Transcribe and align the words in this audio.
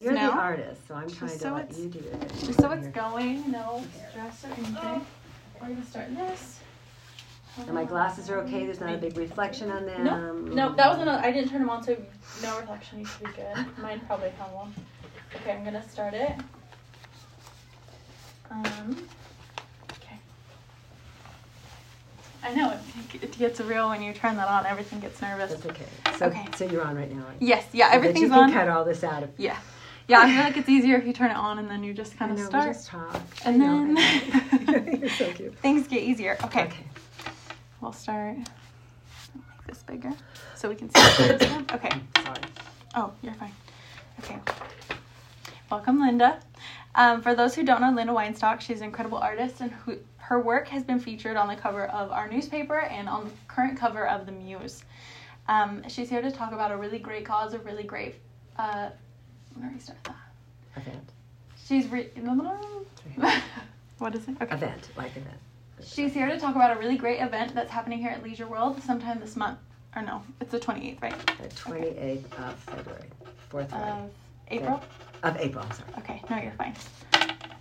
You're 0.00 0.12
now. 0.12 0.32
the 0.32 0.36
artist, 0.36 0.86
so 0.86 0.94
I'm 0.94 1.08
Just 1.08 1.18
trying 1.18 1.30
to 1.30 1.38
so 1.38 1.54
let 1.54 1.74
you 1.76 1.88
do 1.88 1.98
it. 2.00 2.32
Just 2.40 2.60
so 2.60 2.70
it's 2.72 2.88
going, 2.88 3.50
no 3.50 3.82
stress 4.10 4.44
or 4.44 4.48
anything. 4.48 5.06
We're 5.60 5.68
gonna 5.68 5.86
start 5.86 6.14
this. 6.14 6.60
And 7.58 7.72
my 7.72 7.84
glasses 7.84 8.28
are 8.28 8.38
okay. 8.40 8.66
There's 8.66 8.80
not 8.80 8.92
a 8.92 8.98
big 8.98 9.16
reflection 9.16 9.70
on 9.70 9.86
them. 9.86 10.04
No, 10.04 10.32
no, 10.34 10.74
that 10.74 10.90
was 10.92 11.00
another. 11.00 11.24
I 11.24 11.32
didn't 11.32 11.48
turn 11.48 11.60
them 11.60 11.70
on, 11.70 11.82
so 11.82 11.96
no 12.42 12.58
reflection. 12.60 12.98
You 12.98 13.06
should 13.06 13.24
be 13.24 13.30
good. 13.32 13.78
Mine 13.78 14.02
probably 14.06 14.28
have 14.30 14.52
on. 14.52 14.74
Okay, 15.36 15.52
I'm 15.52 15.64
gonna 15.64 15.88
start 15.88 16.12
it. 16.12 16.32
Um. 18.50 19.08
Okay. 19.92 20.18
I 22.44 22.54
know 22.54 22.70
it, 23.14 23.22
it 23.22 23.38
gets 23.38 23.60
real 23.62 23.88
when 23.88 24.02
you 24.02 24.12
turn 24.12 24.36
that 24.36 24.48
on. 24.48 24.66
Everything 24.66 25.00
gets 25.00 25.22
nervous. 25.22 25.52
That's 25.54 25.64
okay. 25.66 25.86
So, 26.18 26.26
Okay. 26.26 26.44
so 26.54 26.66
you're 26.66 26.84
on 26.84 26.94
right 26.96 27.10
now. 27.10 27.24
Right? 27.24 27.36
Yes, 27.40 27.64
yeah, 27.72 27.88
So 27.90 27.96
everything's 27.96 28.20
you 28.24 28.28
can 28.28 28.38
on. 28.44 28.52
cut 28.52 28.68
all 28.68 28.84
this 28.84 29.02
out 29.02 29.22
of. 29.22 29.30
Yeah, 29.38 29.56
yeah. 30.08 30.20
I 30.20 30.32
feel 30.34 30.44
like 30.44 30.56
it's 30.56 30.68
easier 30.68 30.96
if 30.96 31.06
you 31.06 31.12
turn 31.12 31.30
it 31.30 31.36
on 31.36 31.58
and 31.58 31.70
then 31.70 31.82
you 31.84 31.92
just 31.94 32.16
kind 32.16 32.32
of 32.32 32.38
know, 32.38 32.44
start. 32.46 32.72
just 32.74 32.86
talk. 32.88 33.20
And 33.44 33.60
then- 33.60 35.08
so 35.18 35.32
cute. 35.32 35.58
Things 35.58 35.86
get 35.88 36.02
easier. 36.02 36.36
Okay, 36.44 36.64
Okay. 36.64 36.84
we'll 37.80 37.92
start. 37.92 38.36
Make 38.36 39.66
this 39.66 39.82
bigger 39.82 40.12
so 40.54 40.68
we 40.68 40.74
can 40.74 40.90
see. 40.90 41.00
Okay. 41.72 41.90
Sorry. 42.24 42.40
Oh, 42.94 43.12
you're 43.22 43.34
fine. 43.34 43.52
Okay. 44.20 44.38
Welcome, 45.70 46.00
Linda. 46.00 46.40
Um, 46.94 47.20
for 47.20 47.34
those 47.34 47.54
who 47.54 47.62
don't 47.64 47.80
know 47.80 47.90
Linda 47.92 48.12
Weinstock, 48.12 48.60
she's 48.60 48.78
an 48.80 48.84
incredible 48.86 49.18
artist, 49.18 49.60
and 49.60 49.70
who, 49.70 49.98
her 50.16 50.40
work 50.40 50.66
has 50.68 50.82
been 50.82 50.98
featured 50.98 51.36
on 51.36 51.48
the 51.48 51.56
cover 51.56 51.86
of 51.88 52.10
our 52.10 52.28
newspaper 52.28 52.78
and 52.80 53.08
on 53.08 53.24
the 53.24 53.30
current 53.48 53.78
cover 53.78 54.06
of 54.08 54.24
the 54.24 54.32
Muse. 54.32 54.82
Um, 55.48 55.82
she's 55.88 56.08
here 56.08 56.22
to 56.22 56.30
talk 56.30 56.52
about 56.52 56.70
a 56.72 56.76
really 56.76 56.98
great 56.98 57.24
cause, 57.26 57.52
a 57.52 57.58
really 57.58 57.82
great. 57.82 58.14
Uh, 58.56 58.90
I'm 59.56 59.62
gonna 59.62 59.74
restart 59.74 60.04
that. 60.04 60.16
Event. 60.76 61.08
She's 61.66 61.86
re- 61.88 62.10
what 63.98 64.14
is 64.14 64.28
it? 64.28 64.36
Okay. 64.40 64.54
Event. 64.54 64.90
Like 64.96 65.16
event. 65.16 65.38
She's 65.82 66.12
here 66.12 66.28
to 66.28 66.38
talk 66.38 66.54
about 66.54 66.76
a 66.76 66.78
really 66.78 66.96
great 66.96 67.20
event 67.20 67.54
that's 67.54 67.70
happening 67.70 67.98
here 67.98 68.10
at 68.10 68.22
Leisure 68.22 68.46
World 68.46 68.82
sometime 68.82 69.18
this 69.20 69.36
month. 69.36 69.58
Or 69.94 70.02
no, 70.02 70.22
it's 70.40 70.52
the 70.52 70.58
28th, 70.58 71.02
right? 71.02 71.26
The 71.38 71.48
28th 71.48 72.38
of 72.38 72.54
February. 72.60 73.08
Fourth 73.48 73.72
Of 73.72 74.10
April? 74.48 74.82
of 75.22 75.36
April, 75.38 75.64
I'm 75.64 75.72
sorry. 75.72 75.90
Okay, 75.98 76.22
no, 76.28 76.36
you're 76.36 76.52
fine. 76.52 76.74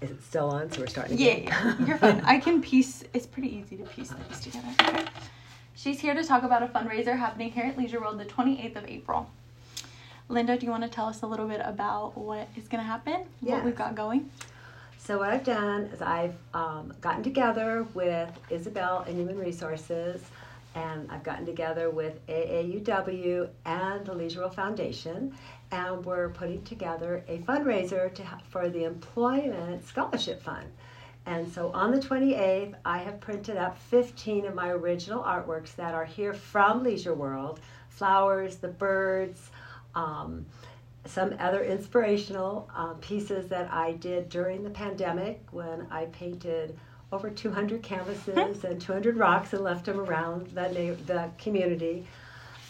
Is 0.02 0.12
it 0.12 0.24
still 0.24 0.50
on? 0.50 0.70
So 0.72 0.82
we're 0.82 0.88
starting 0.88 1.18
yeah, 1.18 1.76
you're 1.86 1.98
fine. 1.98 2.22
I 2.26 2.40
can 2.40 2.62
piece. 2.62 3.04
It's 3.14 3.26
pretty 3.26 3.56
easy 3.56 3.78
to 3.78 3.84
piece 3.84 4.12
things 4.12 4.40
together. 4.42 4.68
Okay. 4.82 5.06
She's 5.76 6.00
here 6.00 6.14
to 6.14 6.24
talk 6.24 6.44
about 6.44 6.64
a 6.64 6.68
fundraiser 6.68 7.18
happening 7.18 7.52
here 7.52 7.66
at 7.66 7.78
Leisure 7.78 8.02
World 8.02 8.20
the 8.20 8.26
28th 8.26 8.76
of 8.76 8.86
April. 8.86 9.30
Linda, 10.28 10.58
do 10.58 10.66
you 10.66 10.72
want 10.72 10.84
to 10.84 10.90
tell 10.90 11.06
us 11.06 11.22
a 11.22 11.28
little 11.28 11.48
bit 11.48 11.62
about 11.64 12.18
what 12.18 12.48
is 12.56 12.68
going 12.68 12.82
to 12.84 12.88
happen? 12.88 13.26
What 13.58 13.66
we've 13.66 13.76
got 13.76 13.94
going? 13.96 14.30
So 14.98 15.20
what 15.20 15.30
I've 15.30 15.44
done 15.44 15.84
is 15.84 16.02
I've 16.02 16.34
um, 16.56 16.92
gotten 17.00 17.22
together 17.22 17.86
with 17.94 18.30
Isabel 18.50 19.06
and 19.08 19.16
Human 19.16 19.38
Resources, 19.38 20.22
and 20.74 21.10
I've 21.12 21.22
gotten 21.22 21.46
together 21.46 21.92
with 21.92 22.26
AAUW 22.26 23.50
and 23.66 24.06
the 24.06 24.16
Leisure 24.16 24.40
World 24.40 24.56
Foundation, 24.56 25.36
and 25.72 26.04
we're 26.04 26.30
putting 26.30 26.64
together 26.64 27.24
a 27.28 27.38
fundraiser 27.40 28.12
to 28.16 28.24
ha- 28.24 28.42
for 28.50 28.68
the 28.68 28.84
Employment 28.86 29.86
Scholarship 29.88 30.42
Fund. 30.42 30.66
And 31.28 31.52
so 31.52 31.72
on 31.72 31.92
the 31.92 32.00
28th, 32.00 32.74
I 32.84 32.98
have 32.98 33.20
printed 33.20 33.58
up 33.58 33.78
15 33.78 34.46
of 34.46 34.56
my 34.56 34.70
original 34.70 35.24
artworks 35.24 35.76
that 35.76 35.94
are 35.94 36.06
here 36.06 36.34
from 36.34 36.84
Leisure 36.84 37.14
World 37.14 37.60
flowers, 37.96 38.58
the 38.58 38.68
birds, 38.68 39.50
um, 39.96 40.46
some 41.06 41.36
other 41.40 41.64
inspirational 41.64 42.70
uh, 42.76 42.94
pieces 42.96 43.48
that 43.50 43.72
I 43.72 43.94
did 43.94 44.30
during 44.30 44.64
the 44.64 44.70
pandemic 44.70 45.42
when 45.52 45.88
I 45.92 46.06
painted 46.06 46.78
over 47.12 47.30
200 47.30 47.82
canvases 47.84 48.64
and 48.64 48.82
200 48.82 49.18
rocks 49.18 49.54
and 49.54 49.64
left 49.64 49.86
them 49.86 50.00
around 50.00 50.48
the, 50.48 50.68
na- 50.70 50.96
the 51.06 51.30
community. 51.38 52.06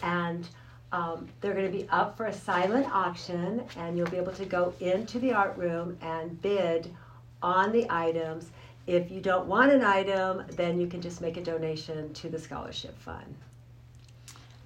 And 0.03 0.47
um, 0.91 1.27
they're 1.41 1.53
going 1.53 1.65
to 1.65 1.77
be 1.77 1.87
up 1.89 2.15
for 2.15 2.27
a 2.27 2.33
silent 2.33 2.87
auction, 2.91 3.63
and 3.77 3.97
you'll 3.97 4.09
be 4.09 4.17
able 4.17 4.33
to 4.33 4.45
go 4.45 4.73
into 4.79 5.19
the 5.19 5.33
art 5.33 5.57
room 5.57 5.97
and 6.01 6.41
bid 6.41 6.93
on 7.41 7.71
the 7.71 7.87
items. 7.89 8.49
If 8.87 9.09
you 9.09 9.19
don't 9.19 9.47
want 9.47 9.71
an 9.71 9.83
item, 9.83 10.43
then 10.51 10.79
you 10.79 10.87
can 10.87 11.01
just 11.01 11.21
make 11.21 11.37
a 11.37 11.41
donation 11.41 12.13
to 12.13 12.29
the 12.29 12.39
scholarship 12.39 12.97
fund. 12.99 13.35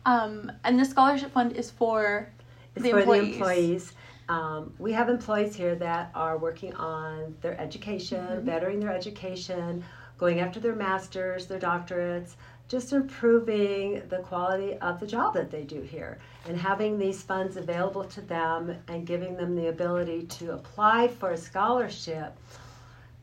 Um, 0.06 0.52
and 0.64 0.80
the 0.80 0.86
scholarship 0.86 1.31
fund 1.31 1.53
is 1.53 1.72
for 1.72 2.30
The 2.75 2.90
for 2.91 3.00
employees. 3.00 3.22
the 3.28 3.34
employees. 3.34 3.94
Um, 4.30 4.74
we 4.78 4.91
have 4.94 5.09
employees 5.09 5.56
here 5.56 5.75
that 5.75 6.12
are 6.13 6.38
working 6.38 6.74
on 6.75 7.35
their 7.41 7.59
education, 7.59 8.24
Mhm. 8.25 8.46
bettering 8.46 8.80
their 8.80 8.91
education, 8.94 9.84
going 10.18 10.40
after 10.40 10.59
their 10.59 10.75
masters, 10.75 11.47
their 11.47 11.59
doctorates, 11.59 12.35
just 12.68 12.94
improving 12.94 14.03
the 14.09 14.19
quality 14.19 14.78
of 14.78 15.00
the 15.00 15.07
job 15.07 15.34
that 15.34 15.50
they 15.50 15.63
do 15.63 15.81
here. 15.81 16.19
And 16.47 16.56
having 16.56 17.00
these 17.00 17.24
funds 17.24 17.57
available 17.57 18.03
to 18.03 18.22
them 18.22 18.75
and 18.88 19.07
giving 19.07 19.36
them 19.36 19.56
the 19.56 19.68
ability 19.69 20.24
to 20.38 20.51
apply 20.53 21.07
for 21.07 21.31
a 21.31 21.38
scholarship 21.38 22.38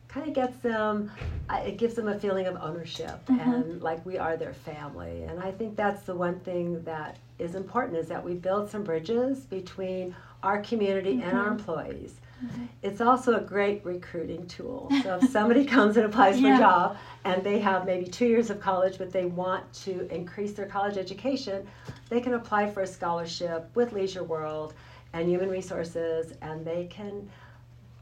kind 0.09 0.27
of 0.27 0.35
gets 0.35 0.57
them, 0.59 1.13
uh, 1.49 1.61
it 1.65 1.77
gives 1.77 1.95
them 1.95 2.09
a 2.09 2.19
feeling 2.19 2.47
of 2.47 2.57
ownership 2.61 3.25
Mhm. 3.27 3.41
and 3.41 3.83
like 3.83 4.05
we 4.05 4.19
are 4.19 4.37
their 4.37 4.55
family. 4.55 5.23
And 5.23 5.39
I 5.39 5.53
think 5.53 5.77
that's 5.77 6.03
the 6.03 6.15
one 6.17 6.41
thing 6.41 6.83
that 6.83 7.19
is 7.39 7.55
important 7.55 7.99
is 7.99 8.09
that 8.09 8.25
we 8.25 8.35
build 8.35 8.71
some 8.71 8.83
bridges 8.85 9.41
between 9.47 10.15
our 10.43 10.61
community 10.63 11.21
and 11.23 11.37
our 11.37 11.49
Mhm. 11.49 11.59
employees. 11.59 12.21
Mhm. 12.45 12.69
It's 12.83 13.01
also 13.01 13.37
a 13.37 13.41
great 13.41 13.85
recruiting 13.85 14.47
tool. 14.47 14.91
So 15.03 15.17
if 15.17 15.31
somebody 15.31 15.65
comes 15.77 15.97
and 15.97 16.07
applies 16.07 16.41
for 16.41 16.47
Yeah. 16.47 16.57
a 16.57 16.59
job 16.61 16.97
and 17.25 17.43
they 17.43 17.59
have 17.61 17.87
maybe 17.87 18.07
two 18.07 18.27
years 18.27 18.51
of 18.51 18.61
college, 18.61 18.99
but 18.99 19.11
they 19.13 19.25
want 19.27 19.71
to 19.85 20.07
increase 20.15 20.53
their 20.53 20.67
college 20.67 20.97
education, 20.99 21.67
they 22.11 22.21
can 22.21 22.35
apply 22.35 22.71
for 22.71 22.83
a 22.83 22.87
scholarship 22.87 23.69
with 23.75 23.93
Leisure 23.93 24.25
World 24.25 24.75
and 25.13 25.29
Human 25.29 25.49
Resources, 25.49 26.35
and 26.43 26.65
they 26.65 26.85
can 26.87 27.29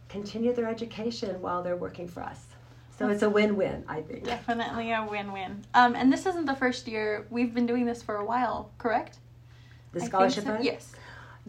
continue 0.09 0.53
their 0.53 0.69
education 0.69 1.41
while 1.41 1.62
they're 1.62 1.77
working 1.77 2.09
for 2.09 2.23
us. 2.23 2.47
So 2.99 3.09
it's 3.09 3.23
a 3.23 3.31
win-win, 3.31 3.84
I 3.89 4.03
think. 4.03 4.25
definitely 4.25 4.93
a 4.93 5.05
win-win. 5.05 5.65
Um, 5.75 5.97
and 5.97 6.12
this 6.12 6.27
isn't 6.27 6.47
the 6.47 6.55
first 6.55 6.87
year. 6.87 7.27
We've 7.28 7.53
been 7.53 7.67
doing 7.67 7.87
this 7.87 8.03
for 8.03 8.17
a 8.17 8.25
while, 8.25 8.71
correct? 8.78 9.19
The 9.94 10.00
scholarship 10.00 10.44
so. 10.44 10.50
fund. 10.50 10.65
Yes. 10.65 10.93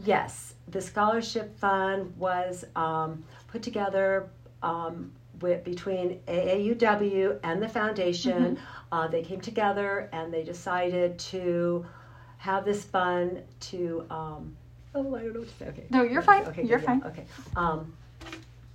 Yes, 0.03 0.53
the 0.67 0.81
scholarship 0.81 1.57
fund 1.57 2.13
was 2.17 2.65
um, 2.75 3.23
put 3.47 3.61
together 3.63 4.29
um, 4.61 5.11
with, 5.41 5.63
between 5.63 6.19
AAUW 6.27 7.39
and 7.43 7.61
the 7.61 7.67
foundation. 7.69 8.59
Uh, 8.91 9.07
they 9.07 9.21
came 9.21 9.39
together 9.41 10.09
and 10.11 10.33
they 10.33 10.43
decided 10.43 11.17
to 11.19 11.85
have 12.37 12.65
this 12.65 12.83
fund 12.83 13.41
to. 13.61 14.05
Um, 14.09 14.55
oh, 14.93 15.15
I 15.15 15.23
don't 15.23 15.33
know 15.33 15.39
what 15.39 15.49
to 15.49 15.55
say. 15.55 15.67
Okay. 15.69 15.85
No, 15.89 16.03
you're 16.03 16.21
fine. 16.21 16.43
Okay, 16.45 16.63
You're 16.63 16.79
good, 16.79 16.85
fine. 16.85 16.99
yeah, 16.99 17.07
Okay. 17.07 17.25
Um, 17.55 17.93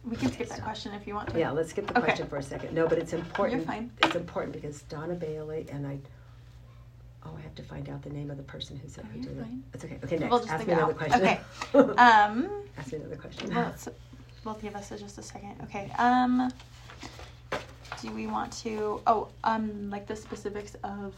We 0.04 0.16
can 0.16 0.32
skip 0.32 0.48
that 0.48 0.62
question 0.62 0.92
if 0.94 1.06
you 1.06 1.14
want 1.14 1.28
to. 1.31 1.38
yeah, 1.38 1.50
let's 1.50 1.70
skip 1.70 1.87
the 1.87 1.92
Okay. 1.98 2.06
question 2.06 2.26
for 2.28 2.38
a 2.38 2.42
second. 2.42 2.75
No, 2.75 2.88
but 2.88 2.97
it's 2.98 3.12
important. 3.12 3.58
You're 3.60 3.66
fine. 3.66 3.91
It's 4.02 4.16
important 4.16 4.54
because 4.54 4.82
Donna 4.82 5.14
Bailey 5.14 5.66
and 5.70 5.87
I. 5.87 5.98
Oh, 7.25 7.31
I 7.36 7.41
have 7.42 7.54
to 7.56 7.62
find 7.62 7.88
out 7.88 8.03
the 8.03 8.10
name 8.10 8.31
of 8.31 8.36
the 8.38 8.42
person 8.42 8.76
who 8.78 8.88
said 8.88 9.04
Oh, 9.06 9.12
who 9.12 9.20
did 9.22 9.36
it. 9.38 9.42
fine. 9.42 9.62
It's 9.75 9.84
okay. 9.84 9.98
Okay, 10.04 10.19
next. 10.19 10.31
We'll 10.31 10.48
Ask 10.50 10.66
me 10.66 10.72
another 10.72 10.92
out. 10.92 10.97
question. 10.98 11.20
Okay. 11.22 11.41
Um, 11.75 12.48
Ask 12.78 12.92
me 12.92 12.98
another 12.98 13.16
question. 13.16 13.54
well, 13.54 13.75
both 14.44 14.62
give 14.62 14.75
us 14.75 14.88
just 14.88 15.19
a 15.19 15.22
second. 15.22 15.56
Okay. 15.64 15.91
Um, 15.98 16.50
do 18.00 18.10
we 18.12 18.26
want 18.26 18.53
to? 18.64 19.03
Oh, 19.06 19.28
um, 19.44 19.91
like 19.91 20.06
the 20.06 20.16
specifics 20.16 20.76
of 20.82 21.14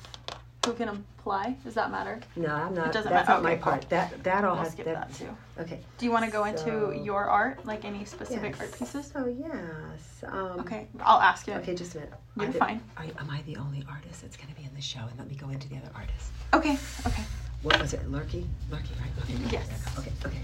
who 0.67 0.73
can 0.75 0.89
apply? 0.89 1.57
Does 1.65 1.75
that 1.75 1.91
matter? 1.91 2.21
No, 2.37 2.49
I'm 2.55 2.75
not. 2.75 2.89
It 2.89 2.93
doesn't 2.93 3.13
that's 3.13 3.29
matter. 3.29 3.41
not 3.41 3.43
my 3.43 3.55
cool. 3.57 3.63
part. 3.73 3.89
That 3.91 4.23
that 4.23 4.45
all 4.45 4.55
We'll 4.55 4.65
has 4.65 4.73
skip 4.73 4.85
that. 4.87 5.09
that 5.11 5.15
too. 5.15 5.29
Okay. 5.61 5.81
Do 5.99 6.05
you 6.07 6.13
want 6.13 6.25
to 6.25 6.31
go 6.31 6.45
So- 6.45 6.51
into 6.51 7.03
your 7.05 7.25
art, 7.25 7.65
like 7.67 7.85
any 7.85 8.05
specific 8.05 8.53
yes. 8.53 8.61
art 8.61 8.79
pieces? 8.79 9.11
So 9.13 9.27
yes. 9.27 10.25
Um, 10.25 10.61
Okay, 10.61 10.87
I'll 11.01 11.21
ask 11.21 11.47
you. 11.47 11.55
Okay, 11.55 11.75
just 11.75 11.95
a 11.97 11.99
minute. 11.99 12.13
You're 12.37 12.53
fine. 12.53 12.81
Are, 12.97 13.05
am 13.19 13.31
I 13.31 13.43
the 13.43 13.57
only 13.57 13.85
artist 13.91 14.23
that's 14.23 14.37
going 14.37 14.49
to 14.49 14.55
be 14.55 14.65
in 14.67 14.75
the 14.75 14.81
show? 14.81 15.01
And 15.01 15.19
let 15.19 15.29
me 15.29 15.35
go 15.35 15.49
into 15.49 15.69
the 15.69 15.77
other 15.77 15.91
artists. 15.95 16.31
Okay. 16.55 16.79
Okay. 17.07 17.25
What 17.63 17.81
was 17.81 17.93
it? 17.93 18.09
Lurky? 18.11 18.47
Lurky, 18.71 18.91
right? 19.01 19.11
Okay. 19.25 19.35
Yes. 19.51 19.69
Okay. 19.99 20.13
Okay. 20.25 20.39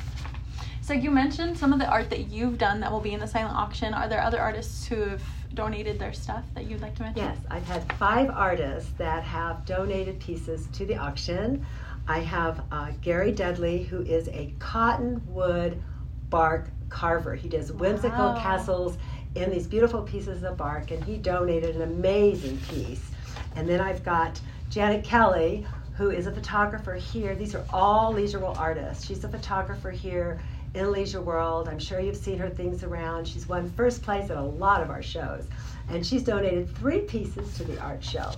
So 0.82 0.94
you 0.94 1.10
mentioned 1.10 1.56
some 1.58 1.72
of 1.72 1.78
the 1.78 1.86
art 1.86 2.08
that 2.10 2.28
you've 2.28 2.58
done 2.58 2.80
that 2.80 2.90
will 2.90 3.00
be 3.00 3.12
in 3.12 3.20
the 3.20 3.26
silent 3.26 3.54
auction. 3.56 3.92
Are 3.94 4.08
there 4.08 4.22
other 4.22 4.40
artists 4.40 4.86
who 4.86 4.96
have 5.02 5.22
donated 5.58 5.98
their 5.98 6.12
stuff 6.12 6.44
that 6.54 6.66
you'd 6.70 6.80
like 6.80 6.94
to 6.94 7.02
mention? 7.02 7.24
Yes, 7.24 7.36
I've 7.50 7.64
had 7.66 7.92
five 7.94 8.30
artists 8.30 8.92
that 8.92 9.24
have 9.24 9.64
donated 9.64 10.20
pieces 10.20 10.68
to 10.74 10.86
the 10.86 10.96
auction. 10.96 11.66
I 12.06 12.20
have 12.20 12.62
uh, 12.70 12.92
Gary 13.00 13.32
Dudley, 13.32 13.82
who 13.82 14.02
is 14.02 14.28
a 14.28 14.54
cottonwood 14.60 15.82
bark 16.30 16.70
carver. 16.90 17.34
He 17.34 17.48
does 17.48 17.72
whimsical 17.72 18.34
Wow. 18.34 18.40
castles 18.40 18.98
in 19.34 19.50
these 19.50 19.66
beautiful 19.66 20.02
pieces 20.02 20.44
of 20.44 20.56
bark, 20.56 20.92
and 20.92 21.02
he 21.02 21.16
donated 21.16 21.74
an 21.74 21.82
amazing 21.82 22.58
piece. 22.58 23.10
And 23.56 23.68
then 23.68 23.80
I've 23.80 24.04
got 24.04 24.40
Janet 24.70 25.02
Kelly, 25.02 25.66
who 25.94 26.10
is 26.10 26.28
a 26.28 26.32
photographer 26.32 26.94
here. 26.94 27.34
These 27.34 27.56
are 27.56 27.64
all 27.72 28.12
Leisure 28.12 28.46
artists. 28.46 29.04
She's 29.04 29.24
a 29.24 29.28
photographer 29.28 29.90
here 29.90 30.40
in 30.78 30.92
Leisure 30.92 31.20
World. 31.20 31.68
I'm 31.68 31.78
sure 31.78 32.00
you've 32.00 32.16
seen 32.16 32.38
her 32.38 32.48
things 32.48 32.84
around. 32.84 33.26
She's 33.26 33.48
won 33.48 33.70
first 33.72 34.02
place 34.02 34.30
at 34.30 34.36
a 34.36 34.42
lot 34.42 34.80
of 34.80 34.90
our 34.90 35.02
shows, 35.02 35.46
and 35.90 36.06
she's 36.06 36.22
donated 36.22 36.74
three 36.76 37.00
pieces 37.00 37.56
to 37.58 37.64
the 37.64 37.78
art 37.80 38.02
show. 38.02 38.30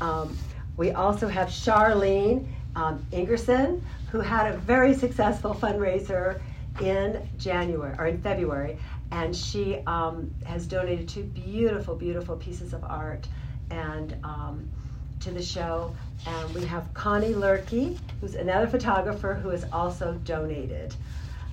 Um, 0.00 0.36
we 0.76 0.92
also 0.92 1.28
have 1.28 1.48
Charlene 1.48 2.46
um, 2.76 3.04
Ingerson, 3.12 3.80
who 4.10 4.20
had 4.20 4.52
a 4.52 4.56
very 4.58 4.94
successful 4.94 5.54
fundraiser 5.54 6.40
in 6.80 7.26
January 7.38 7.94
or 7.98 8.06
in 8.06 8.20
February, 8.20 8.78
and 9.10 9.34
she 9.34 9.78
um, 9.86 10.30
has 10.44 10.66
donated 10.66 11.08
two 11.08 11.24
beautiful, 11.24 11.94
beautiful 11.94 12.36
pieces 12.36 12.72
of 12.72 12.84
art 12.84 13.28
and 13.70 14.14
um, 14.24 14.68
to 15.20 15.30
the 15.30 15.42
show. 15.42 15.94
And 16.26 16.54
we 16.54 16.64
have 16.66 16.92
Connie 16.94 17.34
Lurkey, 17.34 17.98
who's 18.20 18.34
another 18.34 18.66
photographer 18.66 19.34
who 19.34 19.48
has 19.48 19.64
also 19.72 20.14
donated. 20.24 20.94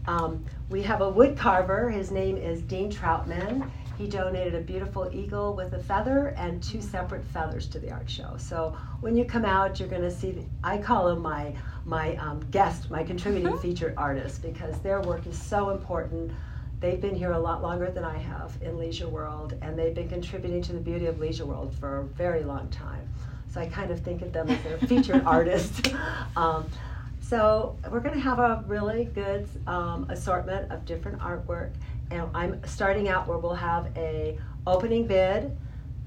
Um, 0.07 0.44
we 0.69 0.81
have 0.84 1.01
a 1.01 1.10
wood 1.10 1.38
carver. 1.38 1.90
His 1.90 2.12
name 2.12 2.38
is 2.38 2.62
Dean 2.62 2.92
Troutman. 2.92 3.69
He 3.98 4.07
donated 4.07 4.56
a 4.56 4.62
beautiful 4.62 5.10
eagle 5.13 5.54
with 5.54 5.74
a 5.74 5.84
feather 5.84 6.34
and 6.38 6.63
two 6.63 6.81
separate 6.81 7.24
feathers 7.25 7.68
to 7.68 7.80
the 7.80 7.92
art 7.92 8.10
show. 8.10 8.36
So 8.38 8.78
when 9.01 9.16
you 9.18 9.25
come 9.25 9.44
out, 9.44 9.78
you're 9.78 9.90
going 9.90 10.04
to 10.04 10.12
see. 10.12 10.31
The, 10.31 10.46
I 10.63 10.78
call 10.78 11.07
them 11.07 11.19
my 11.19 11.54
my 11.86 12.16
um, 12.16 12.40
guest, 12.50 12.90
my 12.90 13.04
contributing 13.04 13.50
mm-hmm. 13.50 13.62
featured 13.62 13.94
artists, 13.98 14.40
because 14.40 14.80
their 14.80 15.01
work 15.01 15.28
is 15.28 15.38
so 15.38 15.72
important. 15.72 16.31
They've 16.80 17.02
been 17.02 17.16
here 17.16 17.34
a 17.34 17.40
lot 17.40 17.62
longer 17.62 17.92
than 17.92 18.06
I 18.06 18.18
have 18.18 18.54
in 18.62 18.78
Leisure 18.78 19.10
World, 19.10 19.56
and 19.62 19.78
they've 19.78 19.94
been 19.94 20.07
contributing 20.07 20.62
to 20.62 20.74
the 20.74 20.80
beauty 20.80 21.07
of 21.07 21.19
Leisure 21.19 21.45
World 21.45 21.75
for 21.78 21.98
a 21.98 22.04
very 22.06 22.44
long 22.44 22.69
time. 22.69 23.06
So 23.54 23.60
I 23.60 23.66
kind 23.66 23.92
of 23.92 24.00
think 24.00 24.22
of 24.22 24.31
them 24.31 24.50
as 24.50 24.63
their 24.63 24.78
featured 24.78 25.24
artist. 25.25 25.94
Um, 26.38 26.69
so 27.30 27.78
we're 27.92 28.00
going 28.00 28.16
to 28.16 28.20
have 28.20 28.40
a 28.40 28.64
really 28.66 29.06
good 29.06 29.48
um, 29.68 30.10
assortment 30.10 30.72
of 30.72 30.84
different 30.84 31.20
artwork, 31.20 31.74
and 32.10 32.28
I'm 32.34 32.60
starting 32.66 33.08
out 33.08 33.28
where 33.28 33.38
we'll 33.38 33.54
have 33.54 33.96
a 33.96 34.40
opening 34.66 35.06
bid, 35.06 35.56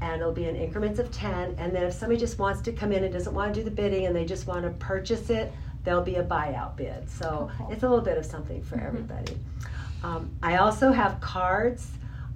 and 0.00 0.20
it'll 0.20 0.32
be 0.32 0.46
in 0.46 0.56
increments 0.56 0.98
of 0.98 1.12
10. 1.12 1.54
And 1.58 1.72
then 1.72 1.84
if 1.84 1.94
somebody 1.94 2.18
just 2.18 2.40
wants 2.40 2.60
to 2.62 2.72
come 2.72 2.90
in 2.90 3.04
and 3.04 3.12
doesn't 3.12 3.32
want 3.32 3.54
to 3.54 3.60
do 3.60 3.64
the 3.64 3.70
bidding 3.70 4.06
and 4.06 4.16
they 4.16 4.24
just 4.24 4.48
want 4.48 4.64
to 4.64 4.70
purchase 4.84 5.30
it, 5.30 5.52
there'll 5.84 6.02
be 6.02 6.16
a 6.16 6.24
buyout 6.24 6.76
bid. 6.76 7.08
So 7.08 7.48
it's 7.70 7.84
a 7.84 7.88
little 7.88 8.04
bit 8.04 8.18
of 8.18 8.26
something 8.26 8.60
for 8.64 8.76
mm-hmm. 8.76 8.86
everybody. 8.86 9.38
Um, 10.02 10.36
I 10.42 10.56
also 10.56 10.90
have 10.90 11.20
cards, 11.20 11.88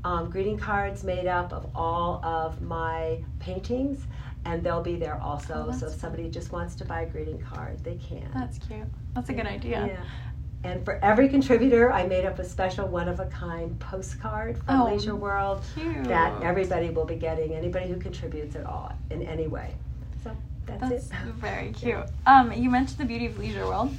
um, 0.05 0.31
greeting 0.31 0.59
cards 0.59 1.03
made 1.03 1.27
up 1.27 1.53
of 1.53 1.69
all 1.75 2.25
of 2.25 2.63
my 2.63 3.19
paintings 3.41 4.07
and 4.47 4.63
they'll 4.63 4.83
be 4.83 4.97
there 4.97 5.21
also. 5.21 5.67
Oh, 5.69 5.73
so 5.73 5.89
if 5.89 5.95
somebody 5.95 6.31
just 6.31 6.53
wants 6.53 6.77
to 6.77 6.85
buy 6.85 7.03
a 7.03 7.07
greeting 7.07 7.41
card, 7.41 7.83
they 7.83 7.97
can. 7.97 8.31
That's 8.33 8.59
cute. 8.59 8.87
That's 9.15 9.29
a 9.29 9.33
good 9.33 9.47
idea. 9.47 9.87
Yeah. 9.87 10.05
And 10.71 10.85
for 10.85 10.99
every 11.03 11.29
contributor, 11.29 11.93
I 11.93 12.07
made 12.07 12.25
up 12.25 12.39
a 12.39 12.45
special 12.45 12.87
one 12.87 13.09
of 13.09 13.21
a 13.21 13.27
kind 13.27 13.79
postcard 13.79 14.59
from 14.65 14.81
oh, 14.81 14.85
Leisure 14.87 15.17
World 15.17 15.63
cute. 15.75 16.05
that 16.05 16.43
everybody 16.43 16.91
will 16.91 17.05
be 17.05 17.17
getting, 17.17 17.55
anybody 17.55 17.89
who 17.89 17.97
contributes 17.97 18.57
at 18.57 18.67
all 18.67 18.93
in 19.11 19.23
any 19.23 19.49
way. 19.49 19.75
So 20.23 20.37
that's, 20.65 20.81
that's 20.81 21.07
it. 21.11 21.13
very 21.35 21.73
cute. 21.73 22.07
Um, 22.27 22.53
you 22.53 22.71
mentioned 22.71 22.99
the 22.99 23.05
Beauty 23.05 23.27
of 23.27 23.39
Leisure 23.39 23.67
World, 23.67 23.95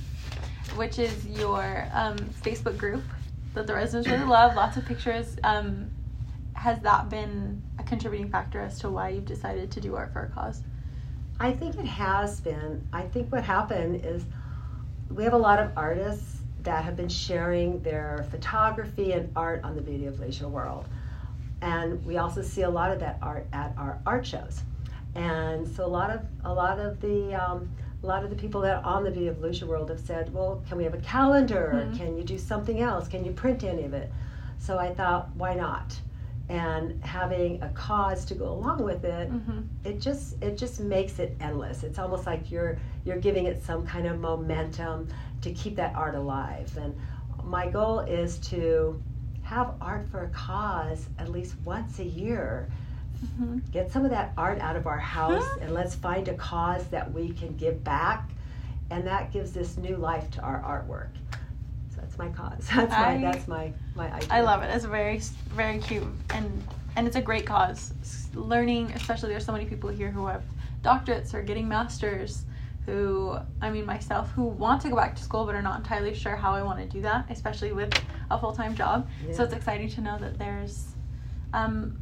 which 0.76 0.98
is 0.98 1.26
your 1.28 1.88
um, 1.94 2.18
Facebook 2.42 2.78
group 2.78 3.04
that 3.54 3.68
the 3.68 3.74
residents 3.74 4.10
really 4.10 4.26
love, 4.26 4.56
lots 4.56 4.78
of 4.78 4.86
pictures. 4.86 5.38
Um, 5.44 5.90
has 6.58 6.80
that 6.80 7.08
been 7.08 7.62
a 7.78 7.84
contributing 7.84 8.30
factor 8.30 8.60
as 8.60 8.80
to 8.80 8.90
why 8.90 9.10
you've 9.10 9.26
decided 9.26 9.70
to 9.72 9.80
do 9.80 9.96
art 9.96 10.12
for 10.12 10.24
a 10.24 10.30
cause? 10.30 10.64
I 11.40 11.52
think 11.52 11.78
it 11.78 11.86
has 11.86 12.42
been. 12.42 12.86
I 12.92 13.04
think 13.04 13.32
what 13.32 13.44
happened 13.44 14.04
is 14.04 14.26
we 15.10 15.24
have 15.24 15.34
a 15.34 15.38
lot 15.38 15.60
of 15.60 15.72
artists 15.78 16.40
that 16.64 16.84
have 16.84 16.96
been 16.96 17.10
sharing 17.10 17.80
their 17.84 18.26
photography 18.32 19.12
and 19.12 19.32
art 19.36 19.64
on 19.64 19.76
the 19.76 19.82
Beauty 19.82 20.08
of 20.08 20.20
Leisure 20.20 20.48
World. 20.48 20.88
And 21.62 22.04
we 22.04 22.18
also 22.18 22.42
see 22.42 22.64
a 22.64 22.70
lot 22.70 22.92
of 22.92 23.00
that 23.02 23.20
art 23.22 23.46
at 23.54 23.76
our 23.78 24.00
art 24.08 24.26
shows. 24.26 24.64
And 25.14 25.68
so 25.68 25.86
a 25.86 25.88
lot 25.88 26.10
of 26.10 26.22
a 26.44 26.52
lot 26.52 26.80
of 26.80 27.00
the 27.02 27.36
um, 27.36 27.70
a 28.02 28.06
lot 28.08 28.24
of 28.24 28.32
the 28.32 28.36
people 28.36 28.62
that 28.62 28.78
are 28.78 28.84
on 28.84 29.04
the 29.04 29.12
Beauty 29.12 29.28
of 29.28 29.40
Leisure 29.42 29.68
World 29.68 29.90
have 29.92 30.00
said, 30.00 30.34
well, 30.34 30.64
can 30.68 30.78
we 30.78 30.84
have 30.86 30.96
a 30.96 31.02
calendar? 31.02 31.74
Mm-hmm. 31.76 31.98
Can 31.98 32.18
you 32.18 32.24
do 32.24 32.40
something 32.40 32.82
else? 32.82 33.08
Can 33.08 33.24
you 33.24 33.32
print 33.32 33.64
any 33.64 33.84
of 33.84 33.94
it? 33.94 34.12
So 34.58 34.80
I 34.80 34.92
thought, 34.92 35.30
why 35.36 35.54
not? 35.54 36.00
And 36.50 37.04
having 37.04 37.62
a 37.62 37.70
cause 37.70 38.24
to 38.24 38.34
go 38.34 38.46
along 38.46 38.82
with 38.82 39.04
it 39.04 39.30
mm-hmm. 39.30 39.60
it 39.84 40.00
just 40.00 40.42
it 40.42 40.58
just 40.58 40.80
makes 40.80 41.20
it 41.20 41.36
endless. 41.42 41.84
It's 41.84 42.00
almost 42.00 42.26
like 42.26 42.50
you're 42.50 42.80
you're 43.04 43.18
giving 43.18 43.46
it 43.46 43.64
some 43.64 43.86
kind 43.86 44.08
of 44.08 44.20
momentum 44.20 45.10
to 45.42 45.52
keep 45.52 45.76
that 45.76 45.96
art 45.96 46.16
alive. 46.16 46.76
And 46.78 46.96
my 47.44 47.70
goal 47.70 48.00
is 48.00 48.38
to 48.50 49.02
have 49.44 49.76
art 49.82 50.08
for 50.10 50.24
a 50.24 50.30
cause 50.30 51.08
at 51.20 51.30
least 51.30 51.56
once 51.66 52.00
a 52.00 52.06
year. 52.06 52.70
Mm-hmm. 53.18 53.58
get 53.72 53.92
some 53.92 54.06
of 54.06 54.12
that 54.12 54.32
art 54.38 54.60
out 54.60 54.76
of 54.76 54.86
our 54.86 55.00
house 55.00 55.44
and 55.60 55.74
let's 55.74 55.96
find 55.96 56.28
a 56.28 56.36
cause 56.36 56.86
that 56.90 57.12
we 57.12 57.30
can 57.30 57.58
give 57.58 57.84
back. 57.84 58.30
And 58.92 59.08
that 59.08 59.34
gives 59.34 59.52
this 59.52 59.76
new 59.76 59.98
life 59.98 60.30
to 60.32 60.42
our 60.42 60.62
artwork 60.62 61.10
my 62.18 62.30
cause. 62.30 62.68
That's 62.76 62.92
my 62.92 63.16
I, 63.16 63.22
that's 63.22 63.48
my 63.48 63.74
my 63.96 64.14
idea. 64.14 64.30
I 64.32 64.42
love 64.42 64.64
it. 64.64 64.74
It's 64.74 64.86
very 64.86 65.22
very 65.54 65.80
cute 65.80 66.04
and 66.34 66.64
and 66.96 67.08
it's 67.08 67.16
a 67.16 67.22
great 67.22 67.46
cause. 67.46 67.94
Learning, 68.34 68.92
especially 68.92 69.30
there's 69.30 69.46
so 69.46 69.52
many 69.52 69.66
people 69.66 69.90
here 69.90 70.10
who 70.10 70.26
have 70.28 70.44
doctorates 70.84 71.34
or 71.34 71.42
getting 71.42 71.68
masters 71.68 72.46
who 72.86 73.38
I 73.62 73.70
mean 73.70 73.86
myself 73.86 74.32
who 74.32 74.44
want 74.44 74.82
to 74.84 74.90
go 74.90 74.96
back 74.96 75.16
to 75.18 75.24
school 75.24 75.46
but 75.46 75.56
are 75.56 75.62
not 75.62 75.80
entirely 75.80 76.14
sure 76.14 76.36
how 76.36 76.54
I 76.54 76.64
want 76.64 76.80
to 76.80 76.86
do 76.86 77.02
that, 77.02 77.26
especially 77.30 77.74
with 77.74 77.94
a 78.32 78.40
full-time 78.40 78.76
job. 78.76 79.08
Yeah. 79.28 79.34
So 79.34 79.44
it's 79.44 79.54
exciting 79.54 79.90
to 79.90 80.02
know 80.02 80.18
that 80.20 80.40
there's 80.40 80.88
um, 81.54 82.00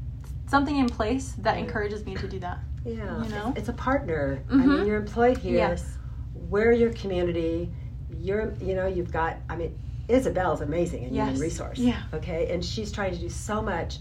something 0.48 0.78
in 0.78 0.88
place 0.88 1.34
that 1.40 1.56
yeah. 1.56 1.64
encourages 1.64 2.06
me 2.06 2.16
to 2.16 2.28
do 2.28 2.40
that. 2.40 2.60
Yeah. 2.86 3.24
You 3.24 3.30
know? 3.30 3.50
It's, 3.50 3.60
it's 3.62 3.70
a 3.70 3.74
partner. 3.74 4.44
Mm-hmm. 4.48 4.62
I 4.62 4.66
mean, 4.66 4.86
you're 4.86 4.98
employed 4.98 5.38
here. 5.38 5.56
Yes. 5.56 5.98
We're 6.34 6.72
your 6.72 6.94
community. 6.94 7.72
You're, 8.20 8.54
you 8.62 8.76
know, 8.76 8.86
you've 8.86 9.12
got, 9.12 9.38
I 9.50 9.56
mean, 9.56 9.78
Isabel's 10.08 10.62
amazing 10.62 11.04
in 11.04 11.14
yes. 11.14 11.28
human 11.28 11.42
resource. 11.42 11.80
Yeah. 11.80 12.02
Okay, 12.14 12.54
and 12.54 12.64
she's 12.64 12.92
trying 12.92 13.14
to 13.14 13.20
do 13.20 13.30
so 13.30 13.62
much 13.62 13.98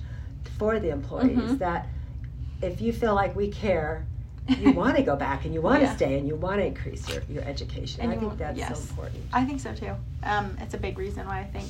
for 0.58 0.78
the 0.78 0.90
employees 0.90 1.38
mm-hmm. 1.38 1.56
that 1.56 1.88
if 2.62 2.80
you 2.80 2.92
feel 2.92 3.14
like 3.14 3.34
we 3.34 3.48
care, 3.48 4.06
you 4.48 4.72
want 4.74 4.96
to 4.96 5.02
go 5.02 5.16
back 5.16 5.44
and 5.44 5.54
you 5.54 5.60
want 5.60 5.80
to 5.80 5.86
yeah. 5.86 5.96
stay 5.96 6.18
and 6.18 6.28
you 6.28 6.36
want 6.36 6.60
to 6.60 6.66
increase 6.66 7.08
your, 7.08 7.22
your 7.28 7.42
education. 7.44 8.02
And 8.02 8.12
I 8.12 8.16
think 8.16 8.36
that's 8.38 8.58
yes. 8.58 8.78
so 8.78 8.90
important. 8.90 9.22
I 9.32 9.44
think 9.44 9.60
so 9.60 9.74
too. 9.74 9.94
Um, 10.22 10.56
it's 10.60 10.74
a 10.74 10.78
big 10.78 10.98
reason 10.98 11.26
why 11.26 11.40
I 11.40 11.44
think 11.44 11.68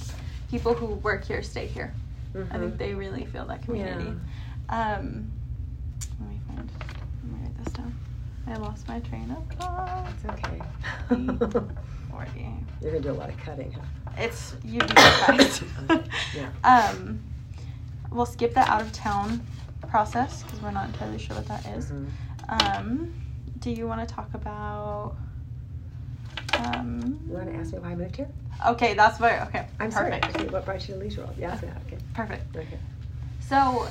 people 0.50 0.74
who 0.74 0.86
work 0.86 1.24
here 1.24 1.42
stay 1.42 1.66
here. 1.66 1.94
Mm-hmm. 2.34 2.52
I 2.52 2.58
think 2.58 2.72
mm-hmm. 2.72 2.78
they 2.78 2.94
really 2.94 3.26
feel 3.26 3.46
that 3.46 3.62
community. 3.62 4.12
Yeah. 4.68 4.96
Um, 4.96 5.30
let 6.20 6.30
me 6.30 6.40
find. 6.48 6.58
Let 6.58 7.32
me 7.32 7.44
write 7.44 7.64
this 7.64 7.72
down. 7.72 7.94
I 8.46 8.56
lost 8.56 8.88
my 8.88 9.00
train 9.00 9.30
of 9.30 9.56
thought. 9.56 10.08
It's 10.10 10.24
okay. 10.26 10.60
40. 12.10 12.46
You're 12.82 12.90
gonna 12.90 13.02
do 13.02 13.10
a 13.10 13.12
lot 13.12 13.30
of 13.30 13.36
cutting, 13.38 13.72
huh? 13.72 14.03
It's 14.18 14.54
you'd 14.64 14.86
be 14.86 15.00
surprised. 15.00 15.62
yeah. 16.34 16.50
Um, 16.62 17.22
we'll 18.10 18.26
skip 18.26 18.54
the 18.54 18.60
out 18.60 18.82
of 18.82 18.92
town 18.92 19.44
process 19.88 20.42
because 20.42 20.60
we're 20.60 20.70
not 20.70 20.86
entirely 20.86 21.18
sure 21.18 21.36
what 21.36 21.46
that 21.46 21.66
is. 21.66 21.86
Mm-hmm. 21.86 22.06
Um, 22.48 23.14
do 23.58 23.70
you 23.70 23.86
want 23.86 24.06
to 24.06 24.14
talk 24.14 24.32
about? 24.34 25.16
Um, 26.54 27.20
you 27.26 27.34
want 27.34 27.48
to 27.50 27.54
ask 27.56 27.72
me 27.72 27.78
why 27.78 27.90
I 27.90 27.94
moved 27.96 28.16
here? 28.16 28.28
Okay, 28.68 28.94
that's 28.94 29.18
why. 29.18 29.40
Okay, 29.40 29.66
I'm 29.80 29.90
perfect. 29.90 30.32
sorry. 30.32 30.48
What 30.48 30.64
brought 30.64 30.86
you 30.88 30.94
to 30.94 31.00
Leisure 31.00 31.22
World? 31.22 31.34
Yeah, 31.38 31.58
okay. 31.86 31.98
Perfect. 32.14 32.56
Okay. 32.56 32.78
So, 33.40 33.88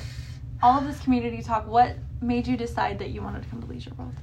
all 0.61 0.79
of 0.79 0.85
this 0.85 0.99
community 1.01 1.41
talk. 1.41 1.67
What 1.67 1.95
made 2.21 2.47
you 2.47 2.55
decide 2.55 2.99
that 2.99 3.09
you 3.09 3.21
wanted 3.21 3.43
to 3.43 3.49
come 3.49 3.61
to 3.61 3.67
Leisure 3.67 3.91
World? 3.97 4.13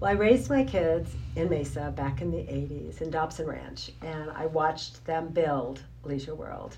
Well, 0.00 0.12
I 0.12 0.14
raised 0.14 0.48
my 0.48 0.62
kids 0.62 1.10
in 1.34 1.50
Mesa 1.50 1.92
back 1.96 2.22
in 2.22 2.30
the 2.30 2.36
80s 2.36 3.02
in 3.02 3.10
Dobson 3.10 3.48
Ranch, 3.48 3.90
and 4.00 4.30
I 4.30 4.46
watched 4.46 5.04
them 5.06 5.26
build 5.26 5.82
Leisure 6.04 6.36
World. 6.36 6.76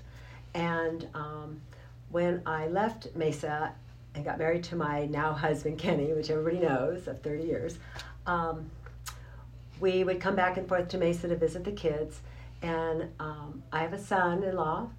And 0.55 1.07
um, 1.13 1.61
when 2.09 2.41
I 2.47 2.65
left 2.65 3.15
Mesa 3.15 3.73
and 4.15 4.25
got 4.25 4.39
married 4.39 4.63
to 4.65 4.75
my 4.75 5.05
now 5.05 5.33
husband, 5.33 5.77
Kenny, 5.77 6.11
which 6.13 6.31
everybody 6.31 6.65
knows 6.65 7.07
of 7.07 7.21
30 7.21 7.43
years, 7.43 7.77
um, 8.25 8.71
we 9.79 10.03
would 10.03 10.19
come 10.19 10.35
back 10.35 10.57
and 10.57 10.67
forth 10.67 10.87
to 10.87 10.97
Mesa 10.97 11.27
to 11.27 11.35
visit 11.35 11.63
the 11.63 11.71
kids. 11.71 12.21
And 12.63 13.07
um, 13.19 13.61
I 13.71 13.83
have 13.83 13.93
a 13.93 14.01
son 14.01 14.41
in 14.41 14.55
law 14.55 14.89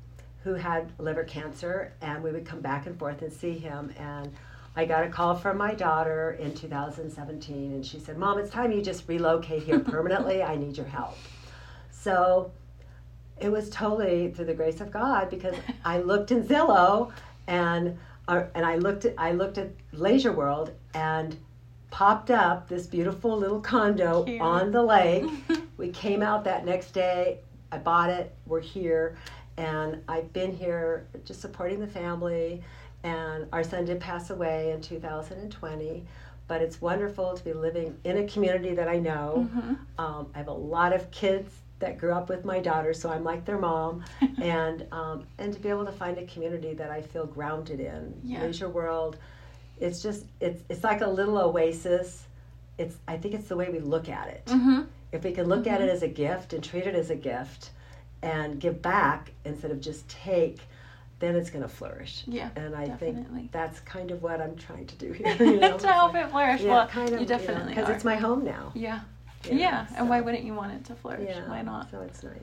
who 0.44 0.54
had 0.54 0.92
liver 0.98 1.24
cancer, 1.24 1.92
and 2.00 2.22
we 2.22 2.30
would 2.30 2.46
come 2.46 2.60
back 2.60 2.86
and 2.86 2.96
forth 2.96 3.20
and 3.20 3.32
see 3.32 3.58
him. 3.58 3.92
And 3.98 4.32
I 4.74 4.84
got 4.86 5.04
a 5.04 5.08
call 5.08 5.34
from 5.34 5.58
my 5.58 5.74
daughter 5.74 6.38
in 6.40 6.54
2017, 6.54 7.72
and 7.72 7.84
she 7.84 7.98
said, 8.00 8.16
Mom, 8.16 8.38
it's 8.38 8.50
time 8.50 8.72
you 8.72 8.80
just 8.80 9.06
relocate 9.06 9.64
here 9.64 9.80
permanently. 9.80 10.42
I 10.42 10.56
need 10.56 10.76
your 10.76 10.86
help. 10.86 11.16
So 11.90 12.50
it 13.38 13.50
was 13.50 13.68
totally 13.70 14.30
through 14.30 14.46
the 14.46 14.54
grace 14.54 14.80
of 14.80 14.90
God 14.90 15.28
because 15.28 15.54
I 15.84 15.98
looked 15.98 16.30
in 16.30 16.44
Zillow 16.44 17.12
and 17.46 17.98
uh, 18.28 18.44
and 18.54 18.64
I 18.64 18.76
looked 18.76 19.04
at 19.04 19.14
I 19.18 19.32
looked 19.32 19.58
at 19.58 19.70
Leisure 19.92 20.32
World 20.32 20.72
and 20.94 21.36
popped 21.90 22.30
up 22.30 22.68
this 22.68 22.86
beautiful 22.86 23.36
little 23.36 23.60
condo 23.60 24.24
Cute. 24.24 24.40
on 24.40 24.70
the 24.70 24.82
lake. 24.82 25.24
we 25.76 25.90
came 25.90 26.22
out 26.22 26.44
that 26.44 26.64
next 26.64 26.92
day, 26.92 27.38
I 27.70 27.78
bought 27.78 28.10
it. 28.10 28.34
We're 28.46 28.60
here, 28.60 29.16
and 29.56 30.02
I've 30.08 30.32
been 30.32 30.52
here 30.52 31.06
just 31.24 31.40
supporting 31.40 31.80
the 31.80 31.86
family. 31.86 32.62
And 33.04 33.46
our 33.52 33.64
son 33.64 33.84
did 33.84 33.98
pass 33.98 34.30
away 34.30 34.70
in 34.70 34.80
2020, 34.80 36.04
but 36.46 36.62
it's 36.62 36.80
wonderful 36.80 37.36
to 37.36 37.42
be 37.44 37.52
living 37.52 37.98
in 38.04 38.18
a 38.18 38.28
community 38.28 38.74
that 38.74 38.88
I 38.88 38.98
know. 38.98 39.48
Mm-hmm. 39.50 39.74
Um, 39.98 40.28
I 40.34 40.38
have 40.38 40.46
a 40.48 40.52
lot 40.52 40.92
of 40.92 41.10
kids 41.10 41.52
that 41.80 41.98
grew 41.98 42.12
up 42.12 42.28
with 42.28 42.44
my 42.44 42.60
daughter, 42.60 42.94
so 42.94 43.10
I'm 43.10 43.24
like 43.24 43.44
their 43.44 43.58
mom, 43.58 44.04
and 44.40 44.86
um, 44.92 45.24
and 45.38 45.52
to 45.52 45.58
be 45.58 45.68
able 45.68 45.84
to 45.84 45.90
find 45.90 46.16
a 46.16 46.24
community 46.26 46.74
that 46.74 46.92
I 46.92 47.02
feel 47.02 47.26
grounded 47.26 47.80
in, 47.80 48.14
Yeah. 48.22 48.44
Leisure 48.44 48.68
World, 48.68 49.16
it's 49.80 50.00
just 50.00 50.24
it's 50.40 50.62
it's 50.68 50.84
like 50.84 51.00
a 51.00 51.08
little 51.08 51.38
oasis. 51.38 52.24
It's 52.78 52.96
I 53.08 53.16
think 53.16 53.34
it's 53.34 53.48
the 53.48 53.56
way 53.56 53.68
we 53.68 53.80
look 53.80 54.08
at 54.08 54.28
it. 54.28 54.44
Mm-hmm. 54.46 54.82
If 55.10 55.24
we 55.24 55.32
can 55.32 55.48
look 55.48 55.66
at 55.66 55.80
it 55.80 55.90
as 55.90 56.04
a 56.04 56.08
gift 56.08 56.52
and 56.52 56.62
treat 56.62 56.86
it 56.86 56.94
as 56.94 57.10
a 57.10 57.16
gift, 57.16 57.70
and 58.22 58.60
give 58.60 58.80
back 58.82 59.32
instead 59.44 59.70
of 59.70 59.80
just 59.80 60.08
take, 60.08 60.60
then 61.18 61.34
it's 61.36 61.50
going 61.50 61.62
to 61.62 61.68
flourish. 61.68 62.22
Yeah, 62.26 62.50
And 62.56 62.74
I 62.74 62.86
definitely. 62.86 63.24
think 63.40 63.52
that's 63.52 63.80
kind 63.80 64.10
of 64.10 64.22
what 64.22 64.40
I'm 64.40 64.56
trying 64.56 64.86
to 64.86 64.94
do 64.96 65.12
here. 65.12 65.34
You 65.40 65.58
know? 65.60 65.78
to 65.78 65.86
help 65.88 66.14
it 66.14 66.28
flourish. 66.30 66.60
Yeah, 66.60 66.70
well, 66.72 66.86
kind 66.86 67.12
of, 67.12 67.20
you 67.20 67.26
definitely 67.26 67.74
because 67.74 67.88
are. 67.88 67.92
it's 67.92 68.04
my 68.04 68.16
home 68.16 68.44
now. 68.44 68.72
yeah. 68.74 69.00
you 69.44 69.52
know, 69.52 69.56
Yeah, 69.58 69.86
and 69.96 70.08
why 70.08 70.20
wouldn't 70.20 70.44
you 70.44 70.54
want 70.54 70.72
it 70.72 70.84
to 70.86 70.94
flourish? 70.94 71.28
Yeah, 71.28 71.48
Why 71.48 71.62
not? 71.62 71.90
So 71.90 72.00
it's 72.00 72.22
nice. 72.22 72.34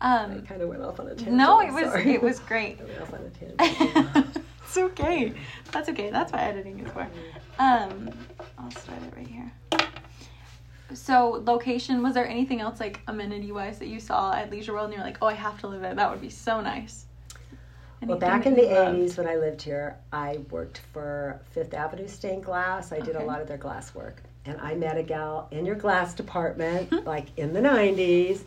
I 0.00 0.24
Um, 0.24 0.42
kind 0.42 0.60
of 0.60 0.68
went 0.68 0.82
off 0.82 1.00
on 1.00 1.06
a 1.06 1.14
tangent. 1.14 1.36
no, 1.36 1.60
it 1.60 1.72
was 1.72 1.84
sorry. 1.84 2.12
it 2.14 2.22
was 2.22 2.38
great. 2.40 2.78
I 2.80 2.84
went 2.84 3.00
off 3.00 3.14
on 3.14 3.20
a 3.20 3.30
tangent. 4.10 4.38
it's 4.64 4.76
okay. 4.76 5.32
That's 5.72 5.88
okay. 5.88 6.10
That's 6.10 6.32
what 6.32 6.42
editing 6.42 6.80
is 6.80 6.92
for. 6.92 7.08
Um, 7.58 8.10
I'll 8.58 8.70
start 8.72 8.98
it 9.02 9.16
right 9.16 9.26
here. 9.26 9.50
So, 10.96 11.42
location, 11.46 12.02
was 12.02 12.14
there 12.14 12.26
anything 12.26 12.60
else 12.60 12.80
like 12.80 13.00
amenity 13.06 13.52
wise 13.52 13.78
that 13.78 13.88
you 13.88 14.00
saw 14.00 14.32
at 14.34 14.50
Leisure 14.50 14.72
World 14.72 14.86
and 14.86 14.94
you're 14.94 15.04
like, 15.04 15.18
oh, 15.20 15.26
I 15.26 15.34
have 15.34 15.60
to 15.60 15.66
live 15.68 15.82
there? 15.82 15.94
That 15.94 16.10
would 16.10 16.20
be 16.20 16.30
so 16.30 16.60
nice. 16.60 17.04
Well, 18.02 18.18
back 18.18 18.46
in 18.46 18.54
the 18.54 18.62
loved? 18.62 18.98
80s 18.98 19.18
when 19.18 19.26
I 19.26 19.36
lived 19.36 19.62
here, 19.62 19.96
I 20.12 20.38
worked 20.50 20.78
for 20.92 21.40
Fifth 21.50 21.74
Avenue 21.74 22.06
Stained 22.08 22.44
Glass. 22.44 22.92
I 22.92 23.00
did 23.00 23.16
a 23.16 23.24
lot 23.24 23.40
of 23.40 23.48
their 23.48 23.56
glass 23.56 23.94
work. 23.94 24.22
And 24.44 24.60
I 24.60 24.74
met 24.74 24.96
a 24.96 25.02
gal 25.02 25.48
in 25.50 25.64
your 25.66 25.74
glass 25.74 26.14
department, 26.14 27.04
like 27.06 27.26
in 27.36 27.52
the 27.52 27.60
90s, 27.60 28.42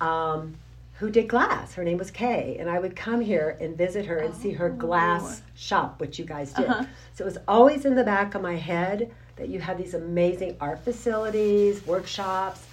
um, 0.00 0.54
who 0.94 1.10
did 1.10 1.28
glass. 1.28 1.74
Her 1.74 1.84
name 1.84 1.98
was 1.98 2.10
Kay. 2.10 2.56
And 2.58 2.68
I 2.68 2.78
would 2.78 2.96
come 2.96 3.20
here 3.20 3.56
and 3.60 3.76
visit 3.76 4.06
her 4.06 4.18
and 4.18 4.34
see 4.34 4.52
her 4.52 4.68
Oh. 4.72 4.76
glass 4.76 5.42
shop, 5.54 6.00
which 6.00 6.18
you 6.18 6.24
guys 6.24 6.52
did. 6.52 6.66
Uh-huh. 6.66 6.84
So 7.14 7.24
it 7.24 7.26
was 7.26 7.38
always 7.46 7.84
in 7.84 7.94
the 7.94 8.04
back 8.04 8.34
of 8.34 8.42
my 8.42 8.56
head 8.56 9.10
that 9.36 9.48
you 9.48 9.60
had 9.60 9.78
these 9.78 9.94
amazing 9.94 10.56
art 10.60 10.80
facilities, 10.84 11.86
workshops, 11.86 12.64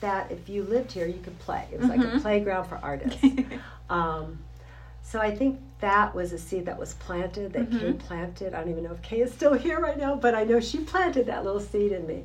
that 0.00 0.30
if 0.30 0.48
you 0.48 0.62
lived 0.62 0.92
here, 0.92 1.06
you 1.06 1.20
could 1.22 1.38
play. 1.40 1.66
It 1.72 1.80
was 1.80 1.88
like 1.88 2.00
a 2.00 2.04
Mhm. 2.04 2.22
playground 2.22 2.64
for 2.66 2.78
artists. 2.82 3.20
Um, 3.90 4.38
so 5.02 5.18
I 5.20 5.34
think 5.34 5.58
that 5.80 6.14
was 6.14 6.32
a 6.32 6.38
seed 6.38 6.66
that 6.66 6.78
was 6.78 6.94
planted, 6.94 7.52
that 7.54 7.68
Kay 7.72 7.92
Mhm. 7.92 7.98
planted. 7.98 8.54
I 8.54 8.60
don't 8.60 8.70
even 8.70 8.84
know 8.84 8.92
if 8.92 9.02
Kay 9.02 9.22
is 9.22 9.32
still 9.32 9.52
here 9.66 9.80
right 9.80 9.98
now, 9.98 10.14
but 10.14 10.32
I 10.36 10.44
know 10.44 10.60
she 10.60 10.78
planted 10.78 11.26
that 11.26 11.44
little 11.44 11.60
seed 11.60 11.90
in 11.90 12.06
me. 12.06 12.22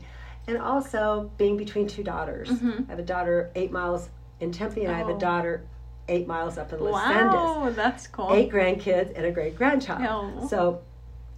And 0.48 0.60
also 0.60 1.32
being 1.40 1.58
between 1.58 1.88
two 1.88 2.04
daughters. 2.04 2.50
Mhm. 2.50 2.86
I 2.88 2.92
have 2.92 3.00
a 3.00 3.04
daughter 3.04 3.50
eight 3.56 3.72
miles 3.72 4.10
in 4.40 4.52
Tempe, 4.52 4.86
and 4.86 4.94
I 4.94 5.00
have 5.00 5.10
Oh. 5.10 5.16
a 5.16 5.20
daughter 5.20 5.64
eight 6.08 6.28
miles 6.28 6.60
up 6.60 6.72
in 6.72 6.80
Los 6.82 7.02
Andes. 7.04 7.34
wow, 7.34 7.72
that's 7.76 8.06
cool. 8.06 8.32
Eight 8.32 8.52
grandkids 8.52 9.12
and 9.18 9.26
a 9.26 9.32
great 9.32 9.58
grandchild. 9.58 10.04
Oh. 10.42 10.48
So 10.48 10.82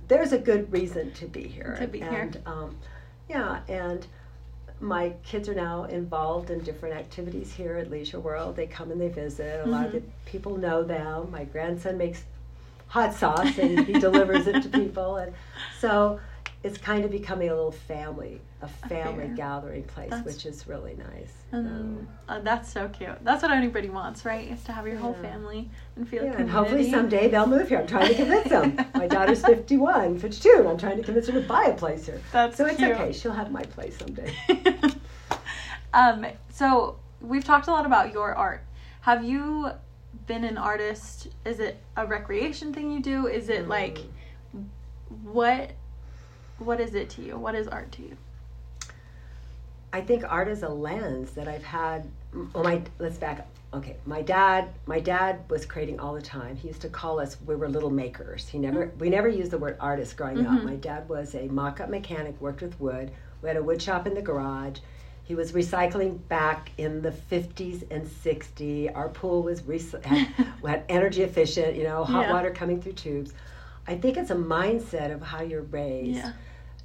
there's 0.07 0.31
a 0.33 0.37
good 0.37 0.71
reason 0.71 1.11
to 1.13 1.25
be 1.25 1.43
here. 1.47 1.75
To 1.79 1.87
be 1.87 1.99
here. 1.99 2.09
and, 2.21 2.39
Um, 2.45 2.77
yeah, 3.29 3.59
and 3.67 4.05
my 4.79 5.13
kids 5.23 5.49
are 5.49 5.55
now 5.55 5.85
involved 5.85 6.49
in 6.51 6.59
different 6.59 6.95
activities 6.95 7.51
here 7.53 7.75
at 7.77 7.89
Leisure 7.89 8.19
World. 8.19 8.55
They 8.55 8.67
come 8.67 8.91
and 8.91 9.01
they 9.01 9.09
visit. 9.09 9.65
A 9.65 9.69
lot 9.69 9.87
of 9.87 9.91
the 9.91 9.99
Mm-hmm. 9.99 10.09
people 10.25 10.57
know 10.57 10.83
them. 10.83 11.31
My 11.31 11.45
grandson 11.45 11.97
makes 11.97 12.23
hot 12.87 13.13
sauce 13.13 13.57
and 13.57 13.85
he 13.85 13.93
delivers 13.99 14.47
it 14.47 14.61
to 14.63 14.69
people, 14.69 15.17
and 15.17 15.33
so 15.79 16.19
it's 16.63 16.77
kind 16.77 17.05
of 17.05 17.11
becoming 17.11 17.49
a 17.49 17.55
little 17.55 17.71
family, 17.71 18.41
a 18.61 18.67
family 18.67 19.25
Affair. 19.25 19.35
gathering 19.35 19.83
place, 19.83 20.09
That's- 20.09 20.25
which 20.25 20.45
is 20.45 20.67
really 20.67 20.95
nice. 20.95 21.31
Um, 21.53 22.07
uh, 22.27 22.39
that's 22.39 22.71
so 22.71 22.89
cute. 22.89 23.23
That's 23.23 23.41
what 23.43 23.51
anybody 23.51 23.89
wants, 23.89 24.25
right? 24.25 24.51
Is 24.51 24.63
to 24.65 24.71
have 24.73 24.85
your 24.87 24.97
whole 24.97 25.15
Yeah. 25.21 25.29
family 25.31 25.69
and 25.95 26.07
feel 26.09 26.23
Yeah, 26.25 26.31
community. 26.31 26.41
and 26.41 26.51
hopefully 26.51 26.91
someday 26.91 27.29
they'll 27.29 27.47
move 27.47 27.69
here. 27.69 27.79
I'm 27.79 27.87
trying 27.87 28.07
to 28.09 28.15
convince 28.15 28.49
them. 28.49 28.77
My 28.95 29.07
daughter's 29.07 29.45
51, 29.45 30.17
52, 30.19 30.55
and 30.59 30.67
I'm 30.67 30.77
trying 30.77 30.97
to 30.97 31.03
convince 31.03 31.27
her 31.27 31.33
to 31.39 31.47
buy 31.47 31.65
a 31.65 31.73
place 31.73 32.07
here. 32.07 32.19
That's 32.33 32.57
so 32.57 32.65
it's 32.65 32.77
cute. 32.77 32.91
okay. 32.91 33.13
She'll 33.13 33.31
have 33.33 33.51
my 33.51 33.61
place 33.63 33.97
someday. 33.97 34.33
um, 35.93 36.25
so 36.51 36.97
we've 37.21 37.43
talked 37.43 37.67
a 37.67 37.71
lot 37.71 37.85
about 37.85 38.11
your 38.13 38.35
art. 38.35 38.63
Have 39.01 39.23
you 39.23 39.69
been 40.25 40.43
an 40.43 40.57
artist? 40.57 41.27
Is 41.45 41.59
it 41.59 41.77
a 41.95 42.05
recreation 42.05 42.73
thing 42.73 42.91
you 42.91 43.01
do? 43.01 43.27
Is 43.27 43.47
it 43.49 43.67
like 43.67 43.99
Mm. 44.55 44.65
what? 45.23 45.71
What 46.59 46.79
is 46.79 46.95
it 46.95 47.09
to 47.11 47.21
you? 47.21 47.37
What 47.37 47.55
is 47.55 47.67
art 47.67 47.91
to 47.93 48.01
you? 48.01 48.17
I 49.93 50.01
think 50.01 50.23
art 50.27 50.47
is 50.47 50.63
a 50.63 50.69
lens 50.69 51.31
that 51.31 51.47
I've 51.47 51.63
had. 51.63 52.07
Well, 52.53 52.63
my 52.63 52.81
let's 52.99 53.17
back 53.17 53.39
up. 53.39 53.47
Okay, 53.73 53.97
my 54.05 54.21
dad, 54.21 54.69
my 54.85 54.99
dad 54.99 55.39
was 55.49 55.65
creating 55.65 55.99
all 55.99 56.13
the 56.13 56.21
time. 56.21 56.55
He 56.55 56.67
used 56.69 56.81
to 56.81 56.89
call 56.89 57.19
us 57.19 57.37
we 57.45 57.55
were 57.55 57.67
little 57.69 57.89
makers. 57.89 58.47
He 58.47 58.57
never 58.59 58.91
we 58.99 59.09
never 59.09 59.27
used 59.27 59.51
the 59.51 59.57
word 59.57 59.77
artist 59.79 60.17
growing 60.17 60.45
up. 60.45 60.59
Mhm. 60.61 60.63
My 60.63 60.75
dad 60.75 61.07
was 61.09 61.35
a 61.35 61.47
mock-up 61.47 61.89
mechanic, 61.89 62.39
worked 62.41 62.61
with 62.61 62.79
wood. 62.79 63.11
We 63.41 63.49
had 63.49 63.57
a 63.57 63.63
wood 63.63 63.81
shop 63.81 64.07
in 64.07 64.13
the 64.13 64.21
garage. 64.21 64.79
He 65.23 65.35
was 65.35 65.51
recycling 65.51 66.19
back 66.29 66.71
in 66.77 67.01
the 67.01 67.11
50s 67.11 67.83
and 67.91 68.07
60s. 68.07 68.89
Our 68.95 69.09
pool 69.09 69.43
was 69.43 69.61
rec- 69.63 70.03
had, 70.05 70.27
had 70.65 70.83
energy 70.87 71.21
efficient, 71.23 71.75
you 71.75 71.83
know, 71.83 72.05
hot 72.05 72.27
Yeah. 72.27 72.33
water 72.33 72.49
coming 72.51 72.81
through 72.81 72.93
tubes. 72.93 73.33
I 73.87 73.95
think 73.95 74.17
it's 74.17 74.31
a 74.31 74.35
mindset 74.35 75.13
of 75.13 75.21
how 75.21 75.41
you're 75.41 75.61
raised. 75.61 76.17
Yeah. 76.17 76.31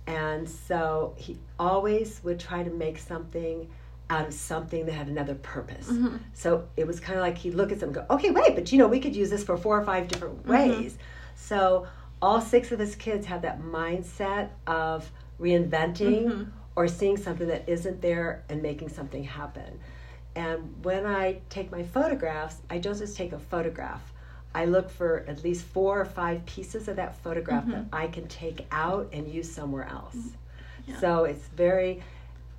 And 0.06 0.48
so 0.48 1.14
he 1.16 1.38
always 1.58 2.20
would 2.24 2.38
try 2.40 2.62
to 2.62 2.70
make 2.70 2.98
something 2.98 3.68
out 4.10 4.26
of 4.28 4.34
something 4.34 4.84
that 4.86 4.92
had 4.92 5.08
another 5.08 5.34
purpose. 5.36 5.88
Mhm. 5.88 6.18
So 6.34 6.66
it 6.76 6.86
was 6.86 7.00
kind 7.00 7.18
of 7.18 7.22
like 7.24 7.38
he'd 7.38 7.54
look 7.54 7.72
at 7.72 7.82
and 7.82 7.94
go, 7.94 8.04
okay, 8.10 8.30
wait, 8.30 8.54
but 8.54 8.70
you 8.72 8.78
know, 8.78 8.86
we 8.88 9.00
could 9.00 9.16
use 9.16 9.30
this 9.30 9.42
for 9.44 9.56
four 9.56 9.80
or 9.80 9.84
five 9.84 10.08
different 10.08 10.46
ways. 10.46 10.98
So 11.34 11.86
all 12.20 12.40
six 12.40 12.72
of 12.72 12.78
his 12.78 12.94
kids 12.94 13.26
had 13.26 13.42
that 13.42 13.60
mindset 13.62 14.50
of 14.66 15.10
reinventing 15.40 16.26
Mhm. 16.26 16.46
or 16.76 16.88
seeing 16.88 17.16
something 17.16 17.48
that 17.48 17.68
isn't 17.68 18.00
there 18.02 18.42
and 18.48 18.62
making 18.62 18.90
something 18.90 19.24
happen. 19.24 19.80
And 20.34 20.84
when 20.84 21.06
I 21.06 21.40
take 21.48 21.70
my 21.70 21.82
photographs, 21.82 22.56
I 22.70 22.78
don't 22.78 22.96
just 22.98 23.16
take 23.16 23.32
a 23.32 23.38
photograph. 23.38 24.11
I 24.54 24.66
look 24.66 24.90
for 24.90 25.24
at 25.28 25.42
least 25.44 25.64
four 25.64 26.00
or 26.00 26.04
five 26.04 26.44
pieces 26.46 26.88
of 26.88 26.96
that 26.96 27.16
photograph 27.22 27.66
that 27.68 27.86
I 27.92 28.06
can 28.06 28.28
take 28.28 28.66
out 28.70 29.08
and 29.12 29.26
use 29.26 29.50
somewhere 29.50 29.88
else. 29.88 30.16
Yeah. 30.86 30.98
So 31.00 31.24
it's 31.24 31.46
very, 31.48 32.02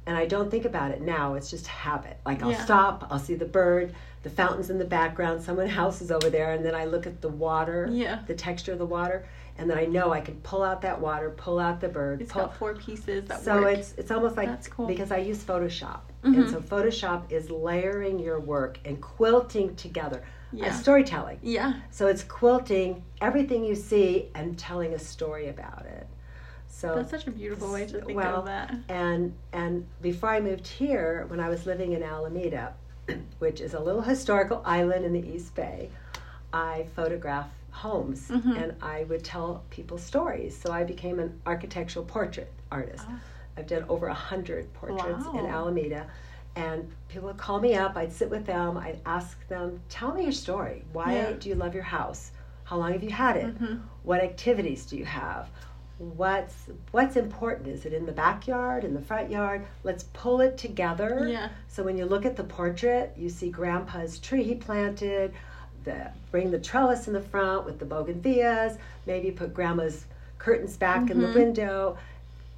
and 0.05 0.17
I 0.17 0.25
don't 0.25 0.49
think 0.49 0.65
about 0.65 0.91
it 0.91 1.01
now. 1.01 1.35
It's 1.35 1.49
just 1.49 1.67
habit. 1.67 2.17
Like 2.25 2.41
I'll 2.41 2.51
Yeah. 2.51 2.63
stop, 2.65 3.07
I'll 3.11 3.19
see 3.19 3.35
the 3.35 3.45
bird, 3.45 3.93
the 4.23 4.29
fountains 4.29 4.69
in 4.69 4.77
the 4.79 4.85
background, 4.85 5.41
someone 5.43 5.69
else 5.69 6.01
is 6.01 6.09
over 6.11 6.29
there, 6.29 6.53
and 6.53 6.65
then 6.65 6.73
I 6.73 6.85
look 6.85 7.05
at 7.05 7.21
the 7.21 7.29
water, 7.29 7.87
Yeah. 7.91 8.19
the 8.25 8.33
texture 8.33 8.71
of 8.71 8.79
the 8.79 8.85
water, 8.85 9.25
and 9.57 9.69
then 9.69 9.77
I 9.77 9.85
know 9.85 10.11
I 10.11 10.21
can 10.21 10.35
pull 10.41 10.63
out 10.63 10.81
that 10.81 10.99
water, 10.99 11.29
pull 11.31 11.59
out 11.59 11.79
the 11.79 11.89
bird. 11.89 12.21
It's 12.21 12.31
pull, 12.31 12.43
got 12.43 12.55
four 12.55 12.73
pieces 12.73 13.25
that 13.27 13.41
so 13.41 13.61
work. 13.61 13.77
it's 13.77 13.93
it's 13.97 14.09
almost 14.09 14.35
like 14.37 14.47
That's 14.47 14.67
cool. 14.67 14.87
because 14.87 15.11
I 15.11 15.17
use 15.17 15.43
Photoshop, 15.43 15.99
Mhm. 16.23 16.37
and 16.37 16.49
so 16.49 16.59
Photoshop 16.59 17.29
is 17.31 17.51
layering 17.51 18.17
your 18.17 18.39
work 18.39 18.79
and 18.85 18.99
quilting 18.99 19.75
together. 19.75 20.23
Yeah. 20.53 20.71
Storytelling. 20.73 21.39
yeah. 21.41 21.73
So 21.91 22.07
it's 22.07 22.23
quilting 22.23 23.03
everything 23.21 23.63
you 23.63 23.75
see 23.75 24.29
and 24.35 24.57
telling 24.57 24.93
a 24.93 24.99
story 24.99 25.49
about 25.49 25.85
it. 25.85 26.07
So 26.67 26.95
That's 26.95 27.11
such 27.11 27.27
a 27.27 27.31
beautiful 27.31 27.71
way 27.71 27.85
to 27.87 28.01
think 28.01 28.17
well, 28.17 28.37
of 28.39 28.45
that. 28.45 28.75
and 28.89 29.33
and 29.53 29.85
before 30.01 30.29
I 30.29 30.39
moved 30.39 30.67
here, 30.67 31.25
when 31.27 31.39
I 31.39 31.47
was 31.49 31.65
living 31.65 31.93
in 31.93 32.03
Alameda, 32.03 32.73
which 33.39 33.61
is 33.61 33.73
a 33.73 33.79
little 33.79 34.01
historical 34.01 34.61
island 34.65 35.05
in 35.05 35.13
the 35.13 35.25
East 35.27 35.55
Bay, 35.55 35.89
I 36.51 36.87
photographed 36.95 37.51
homes 37.71 38.27
Mhm. 38.29 38.61
and 38.61 38.73
I 38.83 39.03
would 39.05 39.23
tell 39.23 39.63
people 39.69 39.97
stories. 39.97 40.55
So 40.55 40.71
I 40.71 40.83
became 40.83 41.19
an 41.19 41.39
architectural 41.45 42.05
portrait 42.05 42.51
artist. 42.71 43.05
Oh. 43.09 43.19
I've 43.57 43.67
done 43.67 43.85
over 43.87 44.07
a 44.07 44.13
hundred 44.13 44.71
portraits 44.73 45.25
in 45.33 45.45
Alameda. 45.45 46.07
And 46.55 46.91
people 47.09 47.27
would 47.27 47.37
call 47.37 47.59
me 47.59 47.75
up, 47.75 47.95
I'd 47.97 48.13
sit 48.13 48.29
with 48.29 48.45
them, 48.45 48.77
I'd 48.77 48.99
ask 49.05 49.47
them, 49.47 49.81
tell 49.89 50.13
me 50.13 50.23
your 50.23 50.31
story. 50.31 50.83
Why 50.93 51.15
Yeah. 51.15 51.31
do 51.33 51.49
you 51.49 51.55
love 51.55 51.73
your 51.73 51.83
house? 51.83 52.31
How 52.65 52.77
long 52.77 52.93
have 52.93 53.03
you 53.03 53.09
had 53.09 53.37
it? 53.37 53.59
Mhm. 53.59 53.81
What 54.03 54.21
activities 54.21 54.85
do 54.85 54.97
you 54.97 55.05
have? 55.05 55.49
What's 55.97 56.55
what's 56.91 57.15
important? 57.15 57.67
Is 57.69 57.85
it 57.85 57.93
in 57.93 58.05
the 58.05 58.11
backyard, 58.11 58.83
in 58.83 58.93
the 58.93 59.01
front 59.01 59.29
yard? 59.29 59.65
Let's 59.83 60.03
pull 60.13 60.41
it 60.41 60.57
together. 60.57 61.27
Yeah. 61.29 61.49
So 61.67 61.83
when 61.83 61.97
you 61.97 62.05
look 62.05 62.25
at 62.25 62.35
the 62.35 62.43
portrait, 62.43 63.13
you 63.17 63.29
see 63.29 63.49
grandpa's 63.49 64.19
tree 64.19 64.43
he 64.43 64.55
planted, 64.55 65.33
the 65.83 66.11
bring 66.31 66.51
the 66.51 66.59
trellis 66.59 67.07
in 67.07 67.13
the 67.13 67.21
front 67.21 67.65
with 67.65 67.79
the 67.79 67.85
bougainvilleas, 67.85 68.77
maybe 69.05 69.31
put 69.31 69.53
grandma's 69.53 70.05
curtains 70.39 70.77
back 70.77 71.09
in 71.09 71.21
the 71.21 71.27
Mhm. 71.27 71.35
window. 71.35 71.97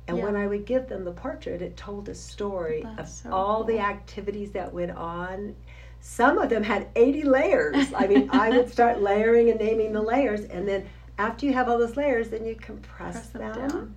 And 0.07 0.17
Yeah. 0.17 0.25
when 0.25 0.35
I 0.35 0.45
would 0.47 0.65
give 0.65 0.87
them 0.87 1.03
the 1.03 1.11
portrait, 1.11 1.61
it 1.61 1.75
told 1.77 2.07
a 2.09 2.15
story 2.15 2.83
That's 2.95 3.11
of 3.25 3.31
so 3.31 3.31
all 3.33 3.63
the 3.63 3.79
activities 3.79 4.51
that 4.51 4.71
went 4.73 4.91
on. 4.91 5.55
some 5.99 6.37
of 6.37 6.49
them 6.49 6.61
had 6.61 6.87
80 6.95 7.23
layers. 7.23 7.91
I 7.95 8.05
mean, 8.05 8.29
I 8.31 8.49
would 8.51 8.71
start 8.71 9.01
layering 9.11 9.49
and 9.49 9.59
naming 9.59 9.91
the 9.93 10.01
layers, 10.03 10.41
and 10.41 10.67
then 10.67 10.85
after 11.17 11.47
you 11.47 11.53
have 11.53 11.67
all 11.67 11.79
those 11.79 11.97
layers, 11.97 12.29
then 12.29 12.45
you 12.45 12.53
compress 12.55 13.13
Press 13.13 13.27
them 13.29 13.41
them, 13.53 13.67
down. 13.69 13.95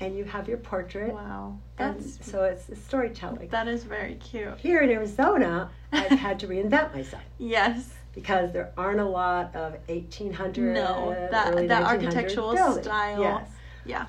and 0.00 0.14
you 0.14 0.24
have 0.24 0.46
your 0.48 0.58
portrait. 0.58 1.14
Wow. 1.14 1.56
And 1.78 1.98
That's 1.98 2.30
so 2.30 2.44
it's, 2.44 2.68
it's 2.68 2.82
storytelling. 2.82 3.48
that 3.48 3.68
is 3.68 3.84
very 3.84 4.16
cute. 4.16 4.58
Here 4.58 4.80
in 4.82 4.90
Arizona, 4.90 5.70
I've 5.92 6.10
had 6.26 6.38
to 6.40 6.46
reinvent 6.48 6.92
myself 6.94 7.22
Yes. 7.38 7.94
because 8.14 8.52
there 8.52 8.72
aren't 8.76 9.00
a 9.00 9.04
lot 9.08 9.56
of 9.56 9.76
1800 9.88 10.74
No, 10.74 11.10
that- 11.10 11.30
that 11.30 11.54
1900 11.54 11.86
architectural 11.86 12.52
buildings. 12.54 12.84
style. 12.84 13.20
Yes. 13.22 13.48
Yeah. 13.86 14.06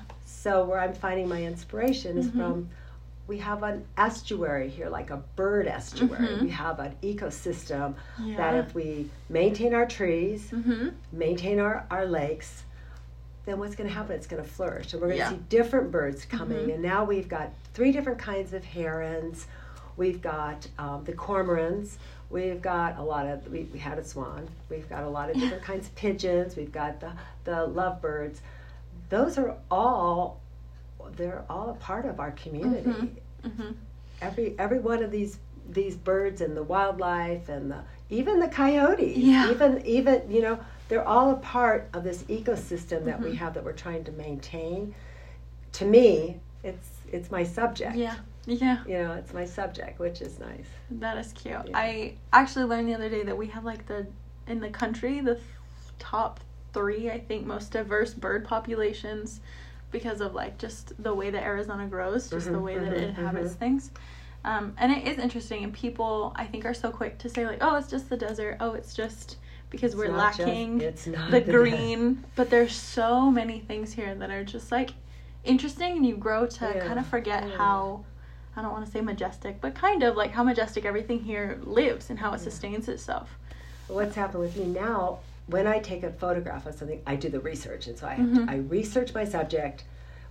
So 0.48 0.64
where 0.64 0.80
I'm 0.80 0.94
finding 0.94 1.28
my 1.28 1.42
inspiration 1.44 2.16
is 2.16 2.28
Mhm. 2.28 2.32
from 2.32 2.68
we 3.26 3.36
have 3.36 3.62
an 3.62 3.84
estuary 3.98 4.70
here, 4.70 4.88
like 4.88 5.10
a 5.10 5.18
bird 5.36 5.66
estuary. 5.66 6.26
Mhm. 6.26 6.40
We 6.44 6.48
have 6.48 6.80
an 6.80 6.94
ecosystem 7.02 7.92
Yeah. 8.18 8.38
that 8.38 8.54
if 8.54 8.74
we 8.74 9.10
maintain 9.28 9.74
our 9.74 9.84
trees, 9.84 10.50
mm-hmm. 10.50 10.88
maintain 11.12 11.58
our, 11.60 11.84
our 11.90 12.06
lakes, 12.06 12.64
then 13.44 13.58
what's 13.58 13.76
going 13.76 13.90
to 13.90 13.94
happen? 13.94 14.16
It's 14.16 14.26
going 14.26 14.42
to 14.42 14.48
flourish. 14.48 14.94
And 14.94 15.02
we're 15.02 15.08
going 15.08 15.18
to 15.18 15.24
Yeah. 15.24 15.30
see 15.32 15.40
different 15.50 15.90
birds 15.90 16.24
coming. 16.24 16.68
Mhm. 16.68 16.74
And 16.76 16.82
now 16.82 17.04
we've 17.04 17.28
got 17.28 17.50
three 17.74 17.92
different 17.92 18.18
kinds 18.18 18.54
of 18.54 18.64
herons. 18.64 19.46
We've 19.98 20.22
got 20.22 20.66
um, 20.78 21.04
the 21.04 21.12
cormorants. 21.12 21.98
We've 22.30 22.62
got 22.62 22.96
a 22.96 23.02
lot 23.02 23.26
of, 23.26 23.46
we, 23.52 23.64
we 23.64 23.78
had 23.78 23.98
a 23.98 24.04
swan. 24.04 24.48
We've 24.70 24.88
got 24.88 25.02
a 25.04 25.08
lot 25.10 25.28
of 25.28 25.36
different 25.38 25.64
kinds 25.64 25.88
of 25.88 25.94
pigeons. 25.96 26.56
We've 26.56 26.72
got 26.72 27.00
the, 27.00 27.12
the 27.44 27.66
lovebirds. 27.66 28.40
Those 29.08 29.38
are 29.38 29.56
all, 29.70 30.40
they're 31.16 31.44
all 31.48 31.70
a 31.70 31.74
part 31.74 32.04
of 32.06 32.20
our 32.20 32.32
community. 32.32 32.90
Mhm. 32.90 33.10
Mm-hmm. 33.44 33.70
Every, 34.20 34.54
every 34.58 34.78
one 34.80 35.02
of 35.02 35.10
these, 35.10 35.38
these 35.70 35.96
birds 35.96 36.40
and 36.40 36.56
the 36.56 36.62
wildlife 36.62 37.48
and 37.48 37.70
the, 37.70 37.80
even 38.10 38.40
the 38.40 38.48
coyotes, 38.48 39.16
Yeah. 39.16 39.50
even, 39.50 39.84
even, 39.86 40.30
you 40.30 40.42
know, 40.42 40.58
they're 40.88 41.06
all 41.06 41.30
a 41.30 41.36
part 41.36 41.88
of 41.92 42.04
this 42.04 42.22
ecosystem 42.24 43.04
that 43.04 43.20
we 43.20 43.30
Mhm. 43.30 43.36
have 43.36 43.54
that 43.54 43.64
we're 43.64 43.72
trying 43.72 44.04
to 44.04 44.12
maintain. 44.12 44.94
To 45.74 45.84
me, 45.84 46.40
it's, 46.64 46.88
it's 47.12 47.30
my 47.30 47.44
subject. 47.44 47.94
Yeah. 47.96 48.16
Yeah. 48.46 48.82
You 48.86 48.98
know, 49.02 49.12
it's 49.12 49.34
my 49.34 49.44
subject, 49.44 49.98
which 49.98 50.22
is 50.22 50.38
nice. 50.40 50.66
That 50.90 51.18
is 51.18 51.32
cute. 51.34 51.54
Yeah. 51.68 51.76
I 51.78 52.14
actually 52.32 52.64
learned 52.64 52.88
the 52.88 52.94
other 52.94 53.10
day 53.10 53.22
that 53.22 53.36
we 53.36 53.46
have 53.48 53.64
like 53.64 53.86
the 53.86 54.06
in 54.46 54.60
the 54.60 54.70
country 54.70 55.20
the 55.20 55.34
th- 55.34 55.44
top 55.98 56.40
three 56.72 57.10
I 57.10 57.18
think 57.18 57.46
most 57.46 57.72
diverse 57.72 58.14
bird 58.14 58.44
populations 58.44 59.40
because 59.90 60.20
of 60.20 60.34
like 60.34 60.58
just 60.58 61.00
the 61.02 61.14
way 61.14 61.30
that 61.30 61.42
Arizona 61.42 61.86
grows, 61.86 62.28
just 62.30 62.46
the 62.52 62.58
Mhm, 62.58 62.62
way 62.62 62.78
that 62.78 62.92
it 62.92 63.02
inhabits 63.08 63.54
mhm. 63.54 63.58
things. 63.58 63.90
Um, 64.44 64.74
and 64.78 64.92
it 64.92 65.06
is 65.08 65.18
interesting, 65.18 65.64
and 65.64 65.72
people 65.72 66.32
I 66.36 66.44
think 66.46 66.64
are 66.64 66.74
so 66.74 66.90
quick 66.90 67.18
to 67.18 67.28
say 67.28 67.46
like, 67.46 67.58
oh, 67.60 67.76
it's 67.76 67.88
just 67.88 68.08
the 68.08 68.16
desert. 68.16 68.58
Oh, 68.60 68.72
it's 68.74 68.94
just 68.94 69.36
because 69.70 69.96
we're 69.96 70.04
It's 70.04 70.36
just- 70.36 70.38
lacking 70.40 70.80
it's 70.80 71.06
not 71.06 71.30
the 71.30 71.40
the 71.40 71.52
green. 71.52 72.24
But 72.36 72.48
there's 72.50 72.74
so 72.74 73.30
many 73.30 73.58
things 73.60 73.92
here 73.94 74.14
that 74.14 74.30
are 74.30 74.44
just 74.44 74.70
like 74.70 74.90
interesting, 75.44 75.96
and 75.96 76.06
you 76.06 76.16
grow 76.16 76.46
to 76.46 76.64
Yeah, 76.74 76.80
kind 76.86 76.98
of 76.98 77.06
forget 77.06 77.44
yeah. 77.44 77.56
how 77.56 78.04
I 78.56 78.62
don't 78.62 78.72
want 78.72 78.84
to 78.86 78.90
say 78.90 79.00
majestic, 79.00 79.60
but 79.60 79.74
kind 79.74 80.02
of 80.02 80.16
like 80.16 80.32
how 80.32 80.42
majestic 80.42 80.84
everything 80.84 81.20
here 81.20 81.60
lives 81.64 82.10
and 82.10 82.18
how 82.18 82.30
it 82.30 82.38
Yeah. 82.38 82.44
sustains 82.44 82.88
itself. 82.88 83.38
What's 83.86 84.16
happened 84.16 84.42
with 84.42 84.56
me 84.56 84.66
now, 84.66 85.20
when 85.48 85.66
I 85.66 85.78
take 85.78 86.02
a 86.02 86.10
photograph 86.12 86.66
of 86.66 86.74
something, 86.74 87.00
I 87.06 87.16
do 87.16 87.28
the 87.28 87.40
research. 87.40 87.86
And 87.86 87.98
so 87.98 88.06
I, 88.06 88.16
Mhm. 88.16 88.46
to, 88.46 88.52
I 88.52 88.56
research 88.56 89.14
my 89.14 89.24
subject. 89.24 89.84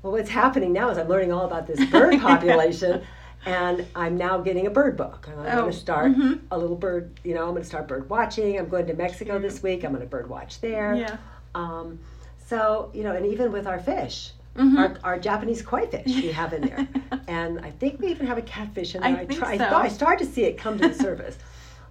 Well, 0.03 0.13
what's 0.13 0.29
happening 0.29 0.73
now 0.73 0.89
is 0.89 0.97
I'm 0.97 1.07
learning 1.07 1.31
all 1.33 1.45
about 1.45 1.67
this 1.67 1.83
bird 1.89 2.19
population. 2.21 3.01
And 3.45 3.85
I'm 3.95 4.17
now 4.17 4.39
getting 4.39 4.67
a 4.67 4.69
bird 4.69 4.97
book. 4.97 5.27
I'm 5.31 5.39
Oh, 5.45 5.61
going 5.61 5.71
to 5.71 5.77
start 5.77 6.11
mhm. 6.11 6.39
a 6.51 6.57
little 6.57 6.75
bird, 6.75 7.19
you 7.23 7.33
know, 7.33 7.43
I'm 7.43 7.51
going 7.51 7.61
to 7.61 7.67
start 7.67 7.87
bird 7.87 8.09
watching. 8.09 8.57
I'm 8.59 8.67
going 8.67 8.87
to 8.87 8.93
Mexico 8.93 9.39
this 9.39 9.61
week. 9.63 9.83
I'm 9.83 9.91
going 9.91 10.01
to 10.01 10.07
bird 10.09 10.27
watch 10.29 10.59
there. 10.59 10.95
Yeah. 10.95 11.17
Um, 11.55 11.99
so, 12.45 12.91
you 12.93 13.03
know, 13.03 13.13
and 13.13 13.25
even 13.25 13.51
with 13.51 13.67
our 13.67 13.79
fish, 13.79 14.31
Mhm. 14.57 14.77
our, 14.79 14.97
our 15.13 15.19
Japanese 15.19 15.61
koi 15.61 15.85
fish 15.85 16.07
we 16.07 16.31
have 16.31 16.51
in 16.53 16.61
there. 16.63 16.87
and 17.27 17.59
I 17.59 17.69
think 17.71 17.99
we 18.01 18.07
even 18.07 18.25
have 18.27 18.37
a 18.39 18.41
catfish 18.41 18.95
in 18.95 19.01
there. 19.01 19.09
I 19.11 19.13
there. 19.17 19.25
think 19.25 19.39
try, 19.39 19.51
I, 19.53 19.57
so. 19.57 19.69
thought, 19.69 19.85
I 19.85 19.87
started 19.89 20.25
to 20.25 20.31
see 20.31 20.43
it 20.45 20.57
come 20.57 20.77
to 20.79 20.87
the 20.87 20.93
surface. 20.95 21.37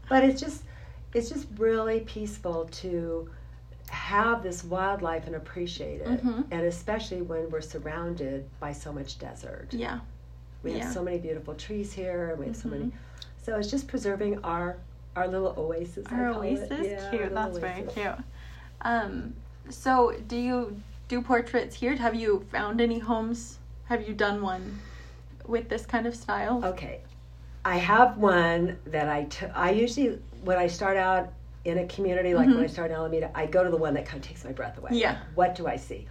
But 0.09 0.25
it's 0.25 0.41
just 0.41 0.63
it's 1.15 1.29
just 1.29 1.47
really 1.57 2.01
peaceful 2.01 2.67
to 2.73 3.29
have 3.91 4.43
this 4.43 4.65
wildlife 4.65 5.27
and 5.27 5.37
appreciate 5.37 6.01
it. 6.01 6.25
Mhm. 6.25 6.45
And 6.51 6.63
especially 6.63 7.23
when 7.23 7.49
we're 7.51 7.61
surrounded 7.61 8.49
by 8.61 8.73
so 8.73 8.93
much 8.93 9.19
desert. 9.19 9.69
Yeah. 9.73 10.01
We 10.63 10.73
Yeah. 10.73 10.85
have 10.85 10.93
so 10.93 11.03
many 11.03 11.19
beautiful 11.19 11.55
trees 11.55 11.93
here 11.93 12.31
and 12.31 12.39
we 12.41 12.47
have 12.47 12.57
so 12.57 12.69
many 12.69 12.87
Mhm. 12.87 12.93
so 13.43 13.57
it's 13.59 13.71
just 13.71 13.87
preserving 13.89 14.43
our 14.45 14.77
our 15.15 15.27
little 15.29 15.55
oasis. 15.57 16.05
Our 16.13 16.29
oasis, 16.29 16.87
Yeah, 16.87 17.09
cute. 17.09 17.23
little 17.23 17.35
That's 17.37 17.57
very 17.59 17.85
cute. 17.85 18.17
Um, 18.83 19.33
so 19.71 20.13
do 20.29 20.37
you 20.37 20.79
do 21.09 21.23
portraits 21.23 21.75
here? 21.77 21.97
Have 21.97 22.15
you 22.15 22.45
found 22.53 22.83
any 22.83 22.99
homes? 22.99 23.59
Have 23.87 24.07
you 24.07 24.13
done 24.13 24.43
one 24.43 24.79
with 25.47 25.71
this 25.71 25.87
kind 25.87 26.07
of 26.07 26.15
style? 26.15 26.63
Okay. 26.63 27.01
I 27.65 27.79
have 27.79 28.19
one 28.19 28.79
that 28.85 29.09
I 29.09 29.25
t- 29.25 29.47
I 29.47 29.71
usually 29.71 30.21
when 30.47 30.57
I 30.59 30.69
start 30.69 30.97
out 30.97 31.33
in 31.65 31.79
a 31.79 31.87
community 31.89 32.33
like 32.33 32.47
when 32.47 32.59
I 32.61 32.65
Mhm. 32.67 32.71
start 32.71 32.91
in 32.93 32.97
Alameda, 32.97 33.31
I 33.35 33.47
go 33.47 33.65
to 33.65 33.71
the 33.71 33.77
one 33.77 33.95
that 33.95 34.07
kind 34.07 34.23
of 34.23 34.27
takes 34.29 34.45
my 34.45 34.53
breath 34.53 34.79
away. 34.79 34.91
Yeah. 34.93 35.17
What 35.35 35.57
do 35.57 35.67
I 35.67 35.77
see? 35.77 36.07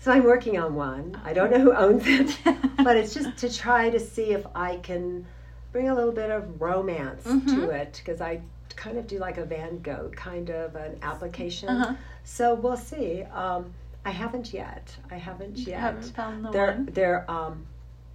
So 0.00 0.12
I'm 0.12 0.22
working 0.22 0.56
on 0.58 0.76
one. 0.76 1.20
I 1.24 1.32
don't 1.32 1.50
know 1.50 1.58
who 1.58 1.74
owns 1.74 2.04
it, 2.06 2.38
but 2.84 2.96
it's 2.96 3.12
just 3.12 3.36
to 3.38 3.52
try 3.52 3.90
to 3.90 3.98
see 3.98 4.32
if 4.32 4.46
I 4.54 4.76
can 4.76 5.26
bring 5.72 5.88
a 5.88 5.94
little 5.94 6.12
bit 6.12 6.30
of 6.30 6.60
romance 6.60 7.24
to 7.24 7.30
Mhm. 7.30 7.72
it 7.74 8.00
because 8.04 8.20
I 8.20 8.40
kind 8.76 8.96
of 8.96 9.08
do 9.08 9.18
like 9.18 9.38
a 9.38 9.44
Van 9.44 9.80
Gogh 9.82 10.10
kind 10.14 10.50
of 10.50 10.76
an 10.76 10.96
application. 11.02 11.68
Uh-huh. 11.68 11.94
So 12.22 12.54
we'll 12.54 12.76
see. 12.76 13.24
Um, 13.34 13.72
I 14.04 14.10
haven't 14.10 14.54
yet. 14.54 14.96
I 15.10 15.16
haven't 15.16 15.58
You 15.58 15.72
yet 15.72 15.80
haven't 15.80 16.14
found 16.14 16.44
the 16.44 16.50
there 16.52 16.66
one. 16.72 16.88
there 16.92 17.30
um 17.30 17.66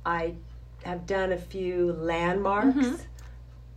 i 0.05 0.33
have 0.83 1.05
done 1.05 1.31
a 1.33 1.37
few 1.37 1.93
landmarks 1.93 2.67
Mhm. 2.77 2.99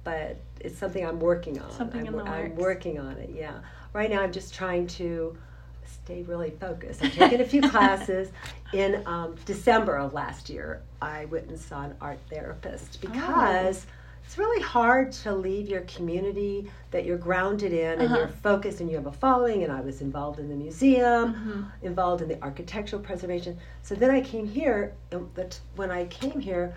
but 0.03 0.37
it's 0.61 0.79
something 0.79 1.05
i'm 1.07 1.21
working 1.21 1.59
on 1.61 1.71
Something 1.71 2.01
I'm, 2.01 2.07
in 2.07 2.17
the 2.17 2.25
I'm 2.25 2.55
working 2.57 2.99
on 2.99 3.13
it 3.19 3.31
yeah 3.35 3.59
right 3.93 4.11
now 4.11 4.23
i'm 4.23 4.33
just 4.33 4.55
trying 4.55 4.87
to 4.89 5.37
stay 5.85 6.23
really 6.23 6.51
focused 6.51 7.03
i've 7.03 7.15
taken 7.15 7.41
a 7.41 7.45
few 7.45 7.63
classes 7.71 8.31
in 8.73 9.03
um, 9.07 9.35
december 9.45 9.97
of 9.97 10.13
last 10.15 10.49
year 10.51 10.83
i 11.03 11.25
went 11.27 11.49
and 11.49 11.59
saw 11.59 11.83
an 11.85 11.95
art 12.01 12.19
therapist 12.31 12.99
Oh. 13.05 13.09
because 13.09 13.87
it's 14.25 14.39
really 14.39 14.61
hard 14.61 15.13
to 15.13 15.33
leave 15.33 15.69
your 15.69 15.83
community 15.83 16.69
that 16.91 17.05
you're 17.05 17.17
grounded 17.19 17.73
in 17.73 17.93
and 18.01 18.03
Uh-huh. 18.03 18.17
you're 18.19 18.29
focused 18.29 18.81
and 18.81 18.91
you 18.91 18.97
have 18.97 19.07
a 19.07 19.13
following 19.13 19.63
and 19.63 19.73
i 19.73 19.81
was 19.81 20.01
involved 20.01 20.41
in 20.41 20.49
the 20.49 20.57
museum 20.57 21.35
Mhm. 21.35 21.71
involved 21.83 22.23
in 22.23 22.29
the 22.29 22.43
architectural 22.43 23.01
preservation. 23.01 23.57
So 23.83 23.95
then 23.95 24.11
I 24.11 24.21
came 24.21 24.47
here, 24.47 24.95
and 25.13 25.29
when 25.77 25.91
I 25.93 26.07
came 26.07 26.41
here, 26.41 26.75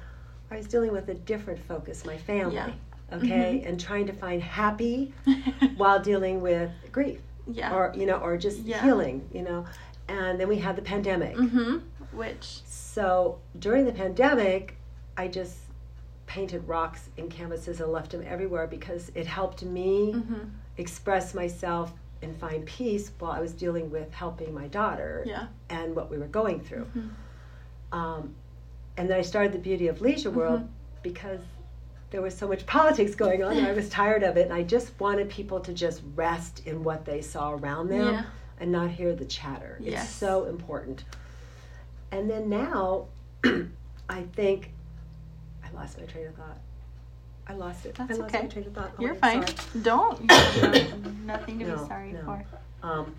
I 0.52 0.58
was 0.58 0.68
dealing 0.68 0.92
with 0.92 1.08
a 1.10 1.16
different 1.16 1.60
focus, 1.60 2.06
my 2.06 2.18
family, 2.18 2.56
Yeah. 2.56 2.70
Okay, 3.14 3.64
and 3.66 3.80
trying 3.80 4.08
to 4.08 4.14
find 4.14 4.42
happy 4.42 5.14
while 5.78 6.00
dealing 6.00 6.42
with 6.42 6.72
grief, 6.92 7.20
yeah. 7.48 7.74
or 7.74 7.94
you 7.96 8.06
know, 8.06 8.18
or 8.18 8.38
just 8.38 8.60
Yeah. 8.60 8.82
healing, 8.84 9.28
you 9.34 9.42
know. 9.44 9.66
And 10.08 10.40
then 10.40 10.48
we 10.48 10.58
had 10.58 10.76
the 10.76 10.82
pandemic. 10.82 11.36
mm-hmm. 11.36 11.78
Which 12.18 12.62
So 12.66 13.38
during 13.60 13.86
the 13.86 13.92
pandemic, 13.94 14.76
I 15.16 15.28
just 15.28 15.58
painted 16.26 16.68
rocks 16.68 17.10
and 17.18 17.30
canvases 17.30 17.80
and 17.82 17.92
left 17.92 18.12
them 18.12 18.24
everywhere 18.28 18.66
because 18.68 19.12
it 19.16 19.26
helped 19.28 19.64
me 19.64 20.14
mhm. 20.14 20.50
express 20.78 21.34
myself 21.34 21.92
and 22.22 22.36
find 22.38 22.66
peace 22.66 23.12
while 23.20 23.32
I 23.32 23.40
was 23.40 23.54
dealing 23.54 23.90
with 23.92 24.14
helping 24.14 24.54
my 24.54 24.68
daughter 24.68 25.24
yeah. 25.26 25.48
and 25.70 25.96
what 25.96 26.10
we 26.12 26.18
were 26.18 26.28
going 26.28 26.60
through. 26.60 26.86
Mhm. 26.96 27.10
Um, 27.92 28.36
and 28.98 29.10
then 29.10 29.18
I 29.18 29.22
started 29.22 29.54
the 29.54 29.60
Beauty 29.60 29.88
of 29.88 30.02
Leisure 30.02 30.30
World 30.32 30.62
Mhm. 30.62 30.68
because 31.04 31.40
there 32.12 32.22
was 32.22 32.36
so 32.36 32.48
much 32.48 32.66
politics 32.66 33.14
going 33.16 33.44
on 33.44 33.56
and 33.58 33.68
I 33.68 33.72
was 33.74 33.88
tired 33.90 34.24
of 34.24 34.36
it 34.38 34.46
and 34.46 34.54
I 34.54 34.64
just 34.64 34.92
wanted 35.00 35.30
people 35.30 35.60
to 35.62 35.74
just 35.74 36.02
rest 36.16 36.64
in 36.66 36.84
what 36.84 37.06
they 37.06 37.22
saw 37.22 37.52
around 37.52 37.90
them 37.90 38.14
Yeah. 38.14 38.24
and 38.60 38.72
not 38.72 38.90
hear 38.90 39.14
the 39.14 39.26
chatter. 39.26 39.78
Yes. 39.80 40.04
It's 40.06 40.14
so 40.16 40.46
important. 40.46 41.04
And 42.12 42.30
then 42.30 42.50
now 42.50 43.06
I 44.10 44.24
think 44.34 44.72
I 45.64 45.70
lost 45.76 46.00
my 46.00 46.06
train 46.06 46.28
of 46.28 46.36
thought. 46.36 46.58
I 47.48 47.54
lost 47.54 47.86
it. 47.86 47.96
That's 47.96 48.12
I 48.18 48.22
lost 48.22 48.34
okay. 48.36 48.44
my 48.44 48.50
train 48.50 48.66
of 48.68 48.74
thought. 48.74 48.92
Oh, 48.98 49.02
You're 49.02 49.14
I'm 49.22 49.44
fine. 49.44 49.48
sorry. 49.48 49.82
Don't. 49.84 50.22
You 50.22 50.28
have 50.36 51.16
nothing 51.26 51.60
to 51.60 51.66
No, 51.68 51.78
be 51.78 51.88
sorry 51.88 52.12
no. 52.14 52.22
for. 52.24 52.46
Um, 52.82 53.16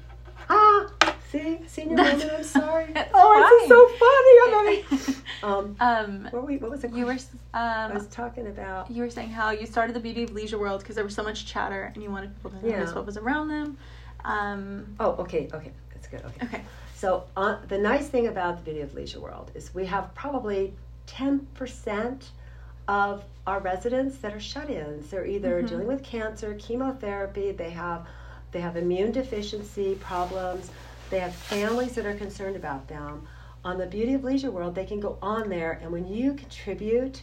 ah, 0.48 0.87
see, 1.30 1.58
senior 1.66 1.96
moment. 1.96 2.30
I'm 2.36 2.44
sorry. 2.44 2.86
Oh, 3.14 3.32
this 3.40 3.62
is 3.62 3.68
so 3.68 3.88
funny. 4.02 5.14
I'm 5.42 5.42
um, 5.42 5.76
um, 5.80 6.24
what, 6.24 6.42
were 6.42 6.48
we, 6.48 6.56
what 6.58 6.70
was 6.70 6.82
the 6.82 6.88
you 6.88 7.06
were 7.06 7.12
question? 7.12 7.38
I 7.54 7.84
um, 7.86 7.94
was 7.94 8.06
talking 8.08 8.46
about. 8.46 8.90
you 8.90 9.02
were 9.02 9.10
saying 9.10 9.30
how 9.30 9.50
you 9.50 9.66
started 9.66 9.94
the 9.94 10.00
Beauty 10.00 10.22
of 10.24 10.32
Leisure 10.32 10.58
World 10.58 10.80
because 10.80 10.94
there 10.96 11.04
was 11.04 11.14
so 11.14 11.22
much 11.22 11.46
chatter 11.46 11.90
and 11.94 12.02
you 12.02 12.10
wanted 12.10 12.34
people 12.36 12.50
to 12.50 12.56
notice 12.56 12.90
Yeah. 12.90 12.94
what 12.94 13.06
was 13.06 13.16
around 13.16 13.48
them. 13.48 13.78
Um, 14.24 14.96
Oh, 15.00 15.12
okay, 15.12 15.48
okay, 15.52 15.72
that's 15.94 16.06
good. 16.08 16.22
Okay. 16.24 16.46
okay. 16.46 16.62
So 16.94 17.24
uh, 17.36 17.56
the 17.68 17.78
nice 17.78 18.08
thing 18.08 18.26
about 18.26 18.58
the 18.58 18.62
Beauty 18.64 18.80
of 18.80 18.92
Leisure 18.94 19.20
World 19.20 19.50
is 19.54 19.74
we 19.74 19.86
have 19.86 20.14
probably 20.14 20.74
ten 21.06 21.46
percent 21.54 22.30
of 22.88 23.24
our 23.46 23.60
residents 23.60 24.18
that 24.18 24.34
are 24.34 24.40
shut-ins. 24.40 25.10
They're 25.10 25.24
either 25.26 25.62
Mhm. 25.62 25.68
dealing 25.68 25.86
with 25.86 26.02
cancer, 26.02 26.54
chemotherapy, 26.58 27.52
they 27.52 27.70
have 27.70 28.06
they 28.52 28.60
have 28.60 28.76
immune 28.76 29.12
deficiency 29.12 29.94
problems, 29.94 30.70
they 31.10 31.18
have 31.18 31.34
families 31.34 31.94
that 31.96 32.06
are 32.06 32.14
concerned 32.14 32.56
about 32.56 32.88
them. 32.88 33.26
On 33.64 33.76
the 33.76 33.86
Beauty 33.86 34.14
of 34.14 34.24
Leisure 34.24 34.50
World, 34.50 34.74
they 34.74 34.86
can 34.86 35.00
go 35.00 35.18
on 35.20 35.50
there, 35.50 35.78
and 35.82 35.90
when 35.92 36.08
you 36.08 36.32
contribute 36.34 37.22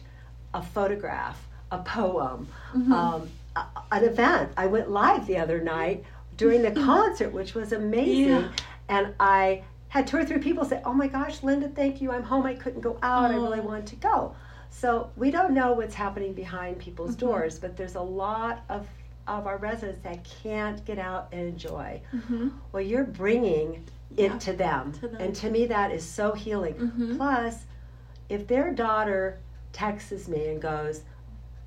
a 0.54 0.62
photograph, 0.62 1.48
a 1.72 1.78
poem, 1.78 2.46
Mhm. 2.74 2.92
um, 2.92 3.28
a, 3.56 3.64
an 3.90 4.04
event, 4.04 4.52
I 4.56 4.66
went 4.66 4.90
live 4.90 5.26
the 5.26 5.38
other 5.38 5.60
night 5.60 6.04
during 6.36 6.62
the 6.62 6.70
concert, 6.86 7.32
which 7.32 7.54
was 7.54 7.72
amazing, 7.72 8.28
Yeah. 8.28 8.48
and 8.88 9.14
I 9.18 9.64
had 9.88 10.06
two 10.06 10.18
or 10.18 10.24
three 10.24 10.38
people 10.38 10.64
say, 10.64 10.80
"Oh 10.84 10.92
my 10.92 11.08
gosh, 11.08 11.42
Linda, 11.42 11.68
thank 11.68 12.00
you. 12.00 12.12
I'm 12.12 12.22
home. 12.22 12.46
I 12.46 12.54
couldn't 12.54 12.82
go 12.82 12.98
out. 13.02 13.30
I 13.30 13.34
really 13.34 13.58
Oh. 13.60 13.62
wanted 13.62 13.86
to 13.88 13.96
go." 13.96 14.34
So 14.70 15.10
we 15.16 15.30
don't 15.30 15.54
know 15.54 15.72
what's 15.72 15.94
happening 15.94 16.34
behind 16.34 16.78
people's 16.78 17.16
Mhm. 17.16 17.20
doors, 17.20 17.58
but 17.58 17.76
there's 17.76 17.94
a 17.94 18.02
lot 18.02 18.60
of 18.68 18.86
of 19.28 19.46
our 19.46 19.58
residents 19.58 20.00
that 20.02 20.24
can't 20.42 20.84
get 20.84 20.98
out 20.98 21.28
and 21.32 21.42
enjoy. 21.48 22.00
Mhm. 22.12 22.52
Well, 22.72 22.82
you're 22.82 23.04
bringing 23.04 23.84
it 24.16 24.32
Yeah, 24.32 24.38
to 24.38 24.52
them, 24.54 24.92
to 24.94 25.08
them. 25.08 25.20
and 25.20 25.34
to 25.36 25.50
me 25.50 25.66
that 25.66 25.90
is 25.92 26.04
so 26.04 26.32
healing. 26.32 26.74
Mhm. 26.74 27.16
Plus, 27.16 27.64
if 28.28 28.46
their 28.46 28.72
daughter 28.72 29.38
texts 29.72 30.28
me 30.28 30.48
and 30.48 30.60
goes, 30.60 31.02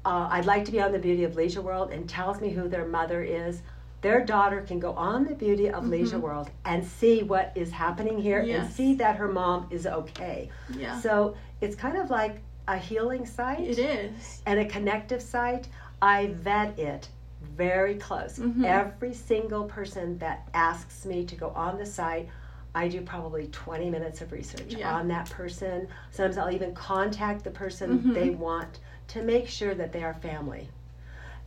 uh, 0.04 0.28
"I'd 0.32 0.46
like 0.46 0.66
to 0.66 0.72
be 0.72 0.82
on 0.82 0.92
the 0.92 1.00
Beauty 1.00 1.24
of 1.24 1.36
Leisure 1.36 1.62
World," 1.62 1.92
and 1.92 2.10
tells 2.10 2.42
me 2.42 2.50
who 2.50 2.68
their 2.68 2.86
mother 2.86 3.22
is, 3.22 3.62
their 4.02 4.26
daughter 4.26 4.62
can 4.62 4.80
go 4.80 4.94
on 4.94 5.26
the 5.26 5.36
Beauty 5.36 5.70
of 5.70 5.88
Leisure 5.88 6.18
Mhm. 6.18 6.22
World 6.22 6.50
and 6.66 6.84
see 6.84 7.22
what 7.22 7.52
is 7.54 7.72
happening 7.72 8.18
here 8.20 8.40
and 8.40 8.68
see 8.72 8.96
that 8.96 9.18
her 9.18 9.28
mom 9.28 9.68
is 9.70 9.86
okay. 9.86 10.50
Yeah. 10.76 11.00
So 11.00 11.36
it's 11.62 11.76
kind 11.76 11.98
of 11.98 12.10
like 12.10 12.42
a 12.68 12.78
healing 12.78 13.28
site 13.28 13.60
it 13.62 13.78
is. 13.78 14.42
and 14.48 14.60
a 14.60 14.66
connective 14.66 15.22
site. 15.22 15.68
I 16.02 16.28
vet 16.34 16.80
it 16.80 17.10
very 17.42 17.96
close. 17.96 18.40
Mhm. 18.40 18.66
Every 18.66 19.14
single 19.14 19.64
person 19.66 20.18
that 20.20 20.48
asks 20.54 21.06
me 21.06 21.26
to 21.26 21.36
go 21.36 21.50
on 21.50 21.78
the 21.78 21.86
site, 21.86 22.30
I 22.74 22.88
do 22.88 23.02
probably 23.02 23.48
20 23.48 23.90
minutes 23.90 24.22
of 24.22 24.32
research 24.32 24.74
Yeah. 24.76 24.96
on 24.96 25.08
that 25.10 25.30
person. 25.30 25.88
Sometimes 26.12 26.38
I'll 26.38 26.52
even 26.54 26.74
contact 26.74 27.44
the 27.44 27.52
person 27.52 28.00
Mhm. 28.00 28.14
they 28.14 28.30
want 28.30 28.80
to 29.10 29.22
make 29.24 29.48
sure 29.48 29.76
that 29.76 29.92
they 29.92 30.04
are 30.04 30.14
family. 30.14 30.70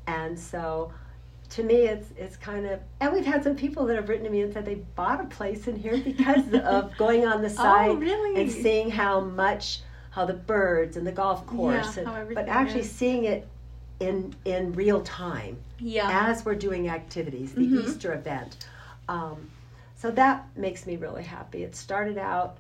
And 0.07 0.38
so 0.38 0.92
to 1.50 1.62
me 1.62 1.87
it's 1.87 2.11
it's 2.16 2.37
kind 2.38 2.66
of 2.66 2.80
and 3.00 3.12
we've 3.12 3.24
had 3.26 3.44
some 3.44 3.54
people 3.54 3.85
that 3.87 3.96
have 3.96 4.09
written 4.09 4.24
to 4.24 4.30
me 4.30 4.40
and 4.42 4.52
said 4.52 4.64
they 4.64 4.76
bought 4.96 5.20
a 5.20 5.24
place 5.24 5.68
in 5.68 5.76
here 5.76 5.96
because 5.98 6.52
of 6.64 6.96
going 6.96 7.26
on 7.26 7.42
the 7.42 7.50
site 7.50 7.90
Oh, 7.90 7.94
really? 7.94 8.40
and 8.40 8.50
seeing 8.50 8.90
how 8.90 9.20
much 9.20 9.80
how 10.11 10.24
the 10.24 10.33
birds 10.35 10.96
and 10.96 11.07
the 11.07 11.12
golf 11.12 11.46
course 11.46 11.96
Yeah, 11.96 12.16
and, 12.16 12.35
but 12.35 12.48
actually 12.48 12.80
is. 12.80 12.90
seeing 12.90 13.24
it 13.24 13.46
in 14.00 14.35
in 14.44 14.72
real 14.72 15.00
time 15.02 15.57
Yeah. 15.78 16.26
as 16.28 16.44
we're 16.44 16.54
doing 16.57 16.88
activities 16.88 17.52
the 17.54 17.61
Mhm. 17.66 17.85
easter 17.85 18.12
event 18.14 18.66
um, 19.09 19.50
so 19.96 20.11
that 20.11 20.46
makes 20.57 20.87
me 20.87 20.96
really 20.96 21.22
happy 21.22 21.62
it 21.62 21.76
started 21.76 22.18
out 22.18 22.59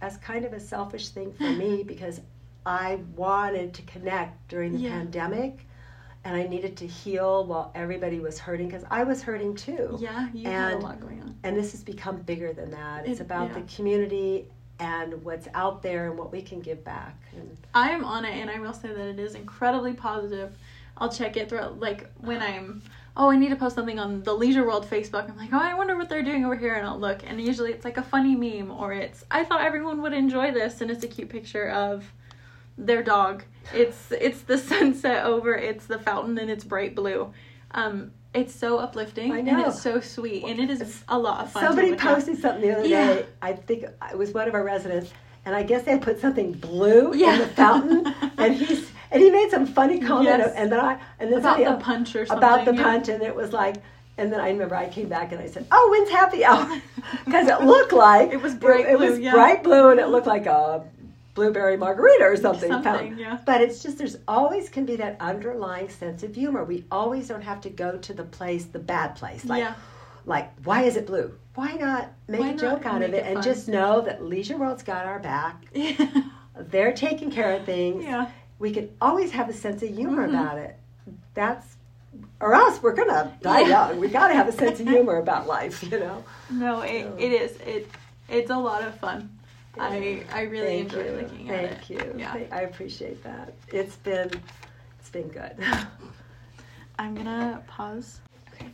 as 0.00 0.16
kind 0.18 0.44
of 0.44 0.52
a 0.52 0.60
selfish 0.60 1.08
thing 1.10 1.32
for 1.32 1.50
me 1.50 1.82
because 1.86 2.20
i 2.66 2.98
wanted 3.16 3.72
to 3.74 3.82
connect 3.82 4.46
during 4.48 4.72
the 4.72 4.78
Yeah. 4.80 4.90
pandemic 4.90 5.66
and 6.24 6.36
i 6.36 6.46
needed 6.46 6.76
to 6.76 6.86
heal 6.86 7.44
while 7.46 7.72
everybody 7.74 8.20
was 8.20 8.38
hurting 8.38 8.66
because 8.68 8.84
i 8.90 9.02
was 9.04 9.22
hurting 9.22 9.54
too 9.54 9.96
yeah, 10.00 10.28
you 10.34 10.44
had 10.48 10.72
a 10.72 10.74
and- 10.74 10.82
lot 10.82 11.00
going 11.00 11.20
on. 11.22 11.34
and 11.44 11.56
this 11.56 11.72
has 11.72 11.82
become 11.82 12.18
bigger 12.22 12.52
than 12.52 12.70
that 12.72 13.06
it's 13.08 13.20
It- 13.20 13.24
about 13.24 13.48
yeah. 13.48 13.54
the 13.54 13.74
community 13.74 14.46
and 14.82 15.22
what's 15.22 15.46
out 15.54 15.80
there 15.80 16.08
and 16.10 16.18
what 16.18 16.32
we 16.32 16.42
can 16.42 16.60
give 16.60 16.82
back 16.82 17.16
and 17.36 17.56
I 17.72 17.90
am 17.90 18.04
on 18.04 18.24
it, 18.24 18.34
and 18.34 18.50
I 18.50 18.58
will 18.58 18.72
say 18.72 18.88
that 18.88 19.06
it 19.06 19.18
is 19.20 19.34
incredibly 19.34 19.92
positive. 19.92 20.56
I'll 20.98 21.10
check 21.10 21.36
it 21.36 21.48
throughout, 21.48 21.78
like 21.78 22.10
when 22.20 22.42
I'm, 22.42 22.82
oh, 23.16 23.30
I 23.30 23.36
need 23.36 23.50
to 23.50 23.56
post 23.56 23.76
something 23.76 23.98
on 23.98 24.24
the 24.24 24.34
Leisure 24.34 24.66
World 24.66 24.86
Facebook. 24.90 25.30
I'm 25.30 25.36
like, 25.36 25.52
oh, 25.52 25.58
I 25.58 25.74
wonder 25.74 25.96
what 25.96 26.08
they're 26.08 26.22
doing 26.22 26.44
over 26.44 26.56
here, 26.56 26.74
and 26.74 26.86
I'll 26.86 26.98
look, 26.98 27.22
and 27.24 27.40
usually 27.40 27.72
it's 27.72 27.84
like 27.84 27.96
a 27.96 28.02
funny 28.02 28.34
meme, 28.34 28.72
or 28.72 28.92
it's, 28.92 29.24
I 29.30 29.44
thought 29.44 29.62
everyone 29.62 30.02
would 30.02 30.12
enjoy 30.12 30.50
this, 30.50 30.80
and 30.80 30.90
it's 30.90 31.04
a 31.04 31.08
cute 31.08 31.28
picture 31.28 31.68
of 31.70 32.12
their 32.76 33.02
dog. 33.02 33.44
It's 33.72 34.10
it's 34.10 34.42
the 34.42 34.58
sunset 34.72 35.24
over, 35.24 35.54
it's 35.54 35.86
the 35.86 35.98
fountain, 35.98 36.36
and 36.38 36.50
it's 36.50 36.64
bright 36.64 36.96
blue. 36.96 37.32
Um, 37.70 38.10
it's 38.34 38.54
so 38.54 38.78
uplifting, 38.78 39.32
I 39.32 39.38
and 39.38 39.46
know. 39.46 39.66
it's 39.68 39.80
so 39.82 40.00
sweet, 40.00 40.44
and 40.44 40.58
it 40.58 40.70
is 40.70 41.02
a 41.08 41.18
lot 41.18 41.40
of 41.44 41.52
fun. 41.52 41.64
Somebody 41.64 41.94
posted 41.96 42.38
something 42.38 42.62
the 42.62 42.76
other 42.78 42.86
Yeah. 42.88 43.06
day. 43.14 43.26
I 43.42 43.52
think 43.52 43.84
it 43.84 44.16
was 44.18 44.32
one 44.32 44.48
of 44.48 44.54
our 44.54 44.64
residents, 44.64 45.12
and 45.44 45.54
I 45.54 45.62
guess 45.62 45.82
they 45.84 45.98
put 45.98 46.20
something 46.20 46.52
blue 46.52 47.12
Yeah. 47.14 47.34
in 47.34 47.38
the 47.40 47.46
fountain, 47.48 48.14
and 48.38 48.54
he's 48.54 48.90
and 49.10 49.22
he 49.22 49.30
made 49.30 49.50
some 49.50 49.66
funny 49.66 50.00
comment, 50.00 50.38
Yes. 50.38 50.54
and 50.56 50.72
then 50.72 50.80
I 50.80 50.98
and 51.20 51.30
then 51.30 51.40
about 51.40 51.58
the 51.58 51.84
punch 51.84 52.16
or 52.16 52.24
something. 52.24 52.38
about 52.38 52.64
the 52.64 52.74
yeah. 52.74 52.82
punch, 52.82 53.08
and 53.08 53.22
it 53.22 53.34
was 53.34 53.52
like. 53.52 53.76
And 54.18 54.30
then 54.30 54.40
I 54.40 54.50
remember 54.50 54.76
I 54.76 54.90
came 54.90 55.08
back 55.08 55.32
and 55.32 55.40
I 55.40 55.46
said, 55.46 55.64
"Oh, 55.72 55.88
when's 55.90 56.10
happy 56.10 56.44
hour?" 56.44 56.68
Because 57.24 57.48
it 57.48 57.62
looked 57.62 57.94
like 57.94 58.30
It 58.30 58.42
was 58.42 58.54
bright 58.54 58.84
It, 58.84 58.98
blue, 58.98 59.08
was 59.08 59.18
yeah. 59.18 59.32
bright 59.32 59.64
blue, 59.64 59.88
and 59.88 59.98
it 59.98 60.08
looked 60.08 60.26
like 60.26 60.44
a 60.44 60.84
blueberry 61.34 61.76
margarita 61.76 62.24
or 62.24 62.36
something. 62.36 62.70
Something, 62.70 63.18
yeah. 63.18 63.38
But 63.46 63.60
it's 63.62 63.82
just 63.82 63.98
there's 63.98 64.16
always 64.28 64.68
can 64.68 64.84
be 64.84 64.96
that 64.96 65.16
underlying 65.20 65.88
sense 65.88 66.22
of 66.22 66.34
humor. 66.34 66.64
We 66.64 66.84
always 66.90 67.28
don't 67.28 67.42
have 67.42 67.60
to 67.62 67.70
go 67.70 67.96
to 67.98 68.12
the 68.12 68.24
place, 68.24 68.64
the 68.66 68.78
bad 68.78 69.16
place. 69.16 69.44
Like, 69.44 69.60
yeah. 69.60 69.74
like 70.26 70.50
why 70.64 70.82
is 70.82 70.96
it 70.96 71.06
blue? 71.06 71.32
Why 71.54 71.72
not 71.72 72.10
make 72.28 72.40
Why 72.40 72.50
a 72.50 72.56
joke 72.56 72.86
out 72.86 73.02
of 73.02 73.12
it 73.12 73.18
it 73.18 73.26
and 73.26 73.42
just 73.42 73.68
know 73.68 74.00
that 74.02 74.22
Leisure 74.24 74.56
World's 74.56 74.82
got 74.82 75.06
our 75.06 75.18
back. 75.18 75.62
Yeah. 75.74 76.06
They're 76.54 76.92
taking 76.92 77.30
care 77.30 77.54
of 77.56 77.64
things. 77.64 78.04
yeah. 78.04 78.30
We 78.58 78.72
can 78.72 78.90
always 79.00 79.32
have 79.32 79.48
a 79.48 79.54
sense 79.54 79.82
of 79.82 79.88
humor 79.88 80.28
Mhm. 80.28 80.30
about 80.38 80.58
it. 80.58 80.76
That's 81.34 81.76
or 82.40 82.54
else 82.54 82.82
we're 82.82 82.92
gonna 82.94 83.32
die 83.40 83.60
Yeah. 83.62 83.88
young. 83.88 84.00
We 84.00 84.08
gotta 84.08 84.34
have 84.34 84.48
a 84.48 84.52
sense 84.52 84.80
of 84.80 84.86
humor 84.96 85.16
about 85.16 85.46
life, 85.46 85.82
you 85.82 85.98
know. 85.98 86.22
No, 86.50 86.82
it, 86.82 87.04
So- 87.04 87.16
it 87.18 87.32
is. 87.32 87.56
It 87.62 87.88
it's 88.28 88.50
a 88.50 88.56
lot 88.56 88.82
of 88.82 88.94
fun. 88.96 89.30
I 89.78 90.24
I 90.32 90.42
really 90.42 90.66
Thank 90.66 90.92
enjoy 90.92 91.04
you. 91.04 91.16
looking 91.22 91.50
at 91.50 91.70
Thank 91.70 91.90
it. 91.90 92.06
you. 92.06 92.14
Yeah. 92.18 92.36
I 92.50 92.62
appreciate 92.62 93.22
that. 93.24 93.54
It's 93.68 93.96
been 93.96 94.30
it's 95.00 95.10
been 95.10 95.28
good. 95.28 95.56
I'm 96.98 97.14
gonna 97.14 97.62
pause. 97.66 98.20
Okay. 98.54 98.68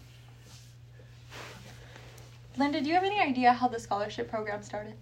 Linda, 2.57 2.81
do 2.81 2.89
you 2.89 2.95
have 2.95 3.05
any 3.05 3.21
idea 3.21 3.53
how 3.53 3.69
the 3.69 3.79
scholarship 3.79 4.29
program 4.29 4.63
started? 4.63 4.95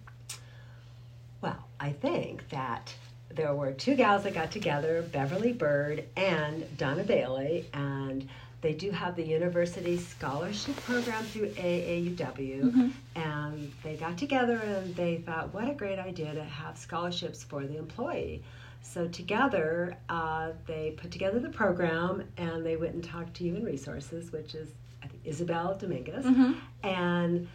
Well, 1.41 1.65
I 1.81 1.93
think 1.93 2.49
that 2.51 2.95
there 3.31 3.55
were 3.55 3.73
two 3.73 3.95
gals 3.95 4.23
that 4.25 4.35
got 4.35 4.51
together, 4.51 5.03
Beverly 5.13 5.53
Bird 5.53 6.05
and 6.17 6.65
Donna 6.79 7.05
Bailey, 7.05 7.67
and 7.73 8.29
they 8.63 8.73
do 8.73 8.91
have 8.91 9.15
the 9.17 9.23
university 9.25 9.97
scholarship 9.99 10.77
program 10.77 11.23
through 11.25 11.51
AAUW. 11.51 12.63
Mhm. 12.73 12.93
And 13.15 13.73
they 13.83 13.97
got 13.97 14.17
together 14.19 14.57
and 14.59 14.95
they 14.97 15.19
thought, 15.19 15.53
what 15.55 15.69
a 15.69 15.75
great 15.75 15.99
idea 15.99 16.35
to 16.35 16.43
have 16.43 16.77
scholarships 16.79 17.45
for 17.45 17.65
the 17.67 17.77
employee. 17.79 18.43
So 18.83 19.09
together, 19.09 19.97
uh, 20.09 20.53
they 20.67 20.93
put 20.97 21.11
together 21.11 21.39
the 21.41 21.49
program 21.51 22.25
and 22.37 22.65
they 22.65 22.77
went 22.77 22.95
and 22.95 23.05
talked 23.05 23.35
to 23.35 23.45
Human 23.45 23.65
Resources, 23.65 24.33
which 24.33 24.55
is 24.55 24.69
I 25.03 25.09
think, 25.09 25.23
Isabel 25.25 25.77
Dominguez 25.79 26.25
Mm-hmm. 26.25 26.53
and 26.83 27.49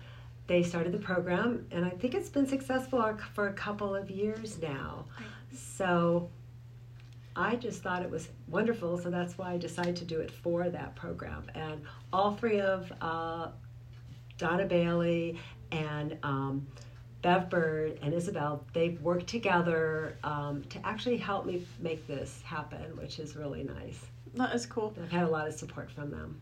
they 0.48 0.64
started 0.64 0.92
the 0.92 0.98
program 1.00 1.66
and 1.72 1.86
i 1.86 1.90
think 1.90 2.14
it's 2.14 2.28
been 2.28 2.46
successful 2.48 3.18
for 3.34 3.48
a 3.48 3.54
couple 3.54 3.96
of 3.96 4.10
years 4.12 4.60
now 4.62 5.06
so 5.54 6.30
i 7.36 7.56
just 7.56 7.82
thought 7.82 8.02
it 8.02 8.10
was 8.10 8.30
wonderful 8.48 8.98
so 8.98 9.10
that's 9.10 9.38
why 9.38 9.52
i 9.54 9.58
decided 9.58 9.96
to 9.96 10.06
do 10.06 10.20
it 10.20 10.30
for 10.32 10.70
that 10.70 10.96
program 10.96 11.44
and 11.56 11.82
all 12.12 12.36
three 12.36 12.60
of 12.60 12.92
uh, 13.02 13.48
donna 14.38 14.66
bailey 14.66 15.40
and 15.72 16.18
um, 16.24 16.66
bev 17.22 17.50
bird 17.50 17.98
and 18.02 18.14
isabel 18.14 18.64
they've 18.74 19.00
worked 19.02 19.28
together 19.28 20.18
um, 20.24 20.64
to 20.70 20.86
actually 20.86 21.18
help 21.18 21.46
me 21.46 21.66
make 21.80 22.06
this 22.08 22.42
happen 22.44 22.96
which 22.98 23.20
is 23.20 23.36
really 23.36 23.64
nice 23.64 24.00
That 24.36 24.54
is 24.56 24.66
cool. 24.66 24.94
i've 25.02 25.12
had 25.12 25.24
a 25.24 25.30
lot 25.30 25.48
of 25.48 25.54
support 25.54 25.90
from 25.92 26.12
them 26.12 26.42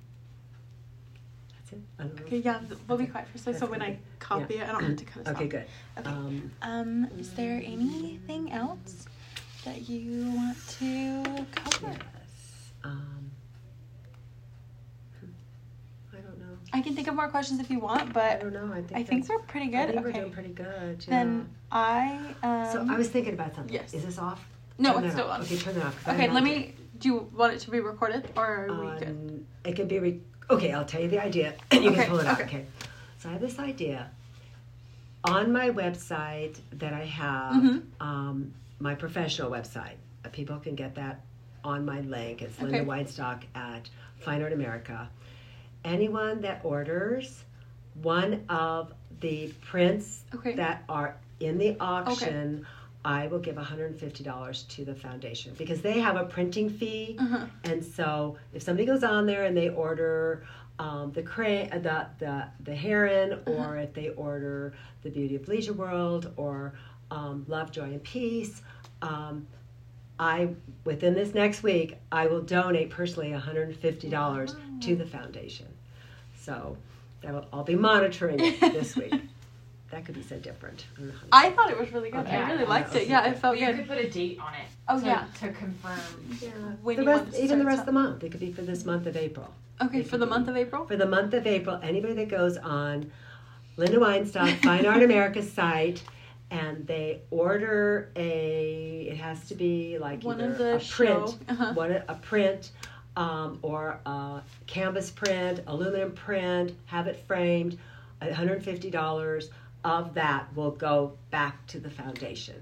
that's 1.56 1.74
it 1.74 1.80
I 2.00 2.04
don't 2.04 2.16
know. 2.16 2.26
Okay, 2.26 2.38
yeah, 2.38 2.62
we'll 2.88 2.98
be 2.98 3.06
quiet 3.06 3.28
for 3.28 3.36
a 3.38 3.40
second. 3.40 3.60
So 3.60 3.66
when. 3.68 3.82
I 3.82 4.00
copy 4.20 4.56
it, 4.56 4.68
I 4.68 4.72
don't 4.72 4.84
have 4.84 4.96
to 4.98 5.06
cut 5.06 5.28
it 5.28 5.30
Okay, 5.30 5.48
good. 5.48 5.66
Okay. 5.98 6.10
Um, 6.10 6.52
Um, 6.62 7.08
is 7.20 7.32
there 7.34 7.62
anything 7.64 8.52
else 8.52 9.06
that 9.66 9.90
you 9.90 10.32
want 10.32 10.58
to 10.80 11.46
cover? 11.56 11.88
yes. 11.92 12.72
Um, 12.84 13.32
hmm, 15.20 15.28
I 16.14 16.18
don't 16.22 16.40
know. 16.40 16.58
I 16.74 16.82
can 16.82 16.96
think 16.96 17.08
of 17.08 17.16
more 17.16 17.28
questions 17.28 17.60
if 17.60 17.70
you 17.70 17.80
want, 17.80 18.14
but 18.14 18.24
I 18.24 18.38
don't 18.38 18.54
know. 18.54 18.72
I 18.74 18.82
think 18.82 18.94
I 18.96 19.04
think 19.04 19.30
we're 19.30 19.40
pretty 19.40 19.68
good. 19.68 19.78
I 19.78 19.92
think 19.92 20.06
we're 20.06 20.12
doing 20.14 20.32
pretty 20.32 20.50
good. 20.54 21.04
Yeah. 21.08 21.10
Then 21.10 21.50
I 21.72 22.20
um. 22.44 22.68
so 22.72 22.88
I 22.90 22.98
was 22.98 23.10
thinking 23.10 23.34
about 23.34 23.56
something. 23.56 23.74
yes. 23.74 23.94
Is 23.94 24.06
this 24.06 24.18
off? 24.18 24.44
no, 24.78 24.94
Turn 24.94 25.04
it's 25.06 25.14
still 25.14 25.30
on. 25.30 25.42
Okay, 25.42 25.58
turn 25.58 25.76
that 25.76 25.86
off. 25.86 26.08
Okay, 26.08 26.30
let 26.30 26.44
me. 26.44 26.74
Do 27.00 27.08
you 27.10 27.30
want 27.36 27.54
it 27.54 27.60
to 27.62 27.72
be 27.72 27.80
recorded 27.80 28.30
or 28.36 28.68
are 28.70 28.80
we 28.94 29.00
good? 29.00 29.08
Um, 29.10 29.46
it 29.66 29.76
can 29.76 29.88
be. 29.88 30.00
Re- 30.00 30.22
okay, 30.50 30.72
I'll 30.74 30.86
tell 30.86 31.02
you 31.02 31.08
the 31.10 31.22
idea. 31.22 31.54
and 31.72 31.84
you 31.84 31.92
Okay, 31.92 32.02
can 32.02 32.10
pull 32.10 32.20
it 32.20 32.26
out. 32.28 32.40
okay. 32.42 32.44
Okay. 32.46 32.66
So 33.20 33.30
I 33.30 33.34
have 33.34 33.42
this 33.42 33.60
idea. 33.60 34.10
On 35.26 35.52
my 35.52 35.70
website 35.70 36.58
that 36.72 36.94
I 36.94 37.04
have, 37.04 37.54
Mhm. 37.62 37.82
um, 38.00 38.54
my 38.80 38.96
professional 38.96 39.52
website, 39.52 39.96
uh, 40.26 40.30
people 40.30 40.58
can 40.60 40.76
get 40.76 40.96
that 40.96 41.22
on 41.64 41.86
my 41.86 42.02
link. 42.02 42.42
It's 42.42 42.56
Okay. 42.62 42.72
Linda 42.72 42.86
Weinstock 42.92 43.44
at 43.56 43.90
Fine 44.20 44.42
Art 44.42 44.54
America. 44.54 45.10
Anyone 45.84 46.42
that 46.42 46.62
orders 46.64 47.44
one 48.02 48.44
of 48.50 48.94
the 49.22 49.54
prints 49.66 50.24
Okay. 50.34 50.54
that 50.56 50.84
are 50.88 51.18
in 51.40 51.58
the 51.58 51.76
auction, 51.80 52.66
I 53.04 53.28
will 53.28 53.40
give 53.40 53.56
$150 53.56 54.68
to 54.70 54.86
the 54.86 54.96
foundation 54.96 55.54
because 55.58 55.82
they 55.82 56.00
have 56.00 56.16
a 56.18 56.26
printing 56.26 56.70
fee. 56.70 57.16
uh-huh. 57.20 57.46
And 57.64 57.84
so 57.84 58.38
if 58.54 58.62
somebody 58.62 58.86
goes 58.86 59.04
on 59.04 59.26
there 59.26 59.46
and 59.46 59.56
they 59.56 59.70
order 59.70 60.44
um, 60.80 61.12
the, 61.12 61.24
cra- 61.24 61.68
uh, 61.74 61.80
the 61.80 62.06
the 62.20 62.46
the 62.64 62.74
heron, 62.74 63.40
or 63.48 63.76
if 63.76 63.94
they 63.94 64.10
order 64.12 64.74
the 65.02 65.10
Beauty 65.10 65.36
of 65.36 65.46
Leisure 65.50 65.74
World, 65.74 66.32
or 66.38 66.74
um, 67.12 67.46
Love, 67.48 67.72
Joy, 67.72 67.84
and 67.84 68.04
Peace, 68.04 68.62
um, 69.02 69.48
I 70.20 70.50
within 70.84 71.14
this 71.14 71.34
next 71.34 71.64
week 71.64 71.98
I 72.12 72.28
will 72.28 72.42
donate 72.42 72.90
personally 72.90 73.30
$150 73.32 74.82
to 74.82 74.96
the 74.96 75.06
foundation. 75.06 75.68
So 76.42 76.78
that 77.22 77.34
will, 77.34 77.46
I'll 77.54 77.64
be 77.64 77.76
monitoring 77.76 78.40
it 78.40 78.60
this 78.74 78.96
week. 78.96 79.14
That 79.92 80.06
could 80.06 80.16
be 80.16 80.22
so 80.22 80.38
different. 80.38 80.86
I 80.96 81.00
don't 81.00 81.08
know 81.08 81.14
how 81.14 81.42
to 81.42 81.48
I 81.48 81.56
thought 81.56 81.72
it 81.72 81.80
was 81.80 81.92
really 81.92 82.12
good. 82.12 82.20
Okay. 82.22 82.36
I 82.36 82.48
really 82.52 82.64
Yeah, 82.64 82.70
liked 82.70 82.92
that 82.94 83.02
it. 83.04 83.08
Yeah, 83.08 83.28
it 83.30 83.40
felt 83.40 83.58
you 83.58 83.66
good. 83.66 83.78
You 83.78 83.82
could 83.84 83.88
put 83.90 83.98
a 83.98 84.10
date 84.10 84.40
on 84.40 84.54
it. 84.54 84.60
Oh, 84.88 85.00
to, 85.00 85.06
yeah. 85.06 85.26
To 85.40 85.52
confirm. 85.52 86.38
Yeah. 86.42 86.50
When 86.84 86.96
the 86.98 87.02
you 87.04 87.08
rest, 87.08 87.24
want 87.24 87.34
to 87.36 87.44
even 87.44 87.58
the 87.60 87.64
start 87.64 87.68
rest 87.68 87.80
of 87.80 87.86
the 87.88 87.92
month. 87.94 88.24
It 88.24 88.32
could 88.32 88.40
be 88.40 88.52
for 88.54 88.62
this 88.62 88.86
month 88.86 89.08
of 89.08 89.18
April. 89.18 89.52
Okay, 89.82 90.02
It 90.02 90.08
for 90.10 90.18
the 90.18 90.26
be- 90.26 90.30
month 90.32 90.48
of 90.48 90.58
April. 90.58 90.86
For 90.86 90.96
the 90.98 91.08
month 91.08 91.34
of 91.34 91.48
April, 91.48 91.80
anybody 91.82 92.14
that 92.16 92.30
goes 92.30 92.58
on 92.58 93.12
Linda 93.78 93.98
Weinstock 93.98 94.62
Fine 94.64 94.86
Art 94.86 95.02
America's 95.02 95.52
site 95.52 96.04
and 96.52 96.86
they 96.88 97.22
order 97.30 98.12
a, 98.16 99.08
it 99.12 99.18
has 99.18 99.48
to 99.50 99.56
be 99.56 99.98
like 100.00 100.24
One 100.24 100.42
of 100.42 100.58
the 100.58 100.78
a 100.78 100.80
print, 100.80 101.38
uh-huh. 101.48 101.74
one 101.74 101.92
a 101.92 102.16
print, 102.16 102.72
um, 103.16 103.60
or 103.62 104.00
a 104.06 104.42
canvas 104.66 105.12
print, 105.12 105.62
aluminum 105.68 106.14
print, 106.14 106.76
have 106.86 107.08
it 107.08 107.24
framed, 107.28 107.78
$150 108.22 109.50
of 109.84 110.14
that 110.14 110.56
will 110.56 110.72
go 110.72 111.14
back 111.32 111.66
to 111.68 111.80
the 111.80 111.90
foundation. 111.90 112.56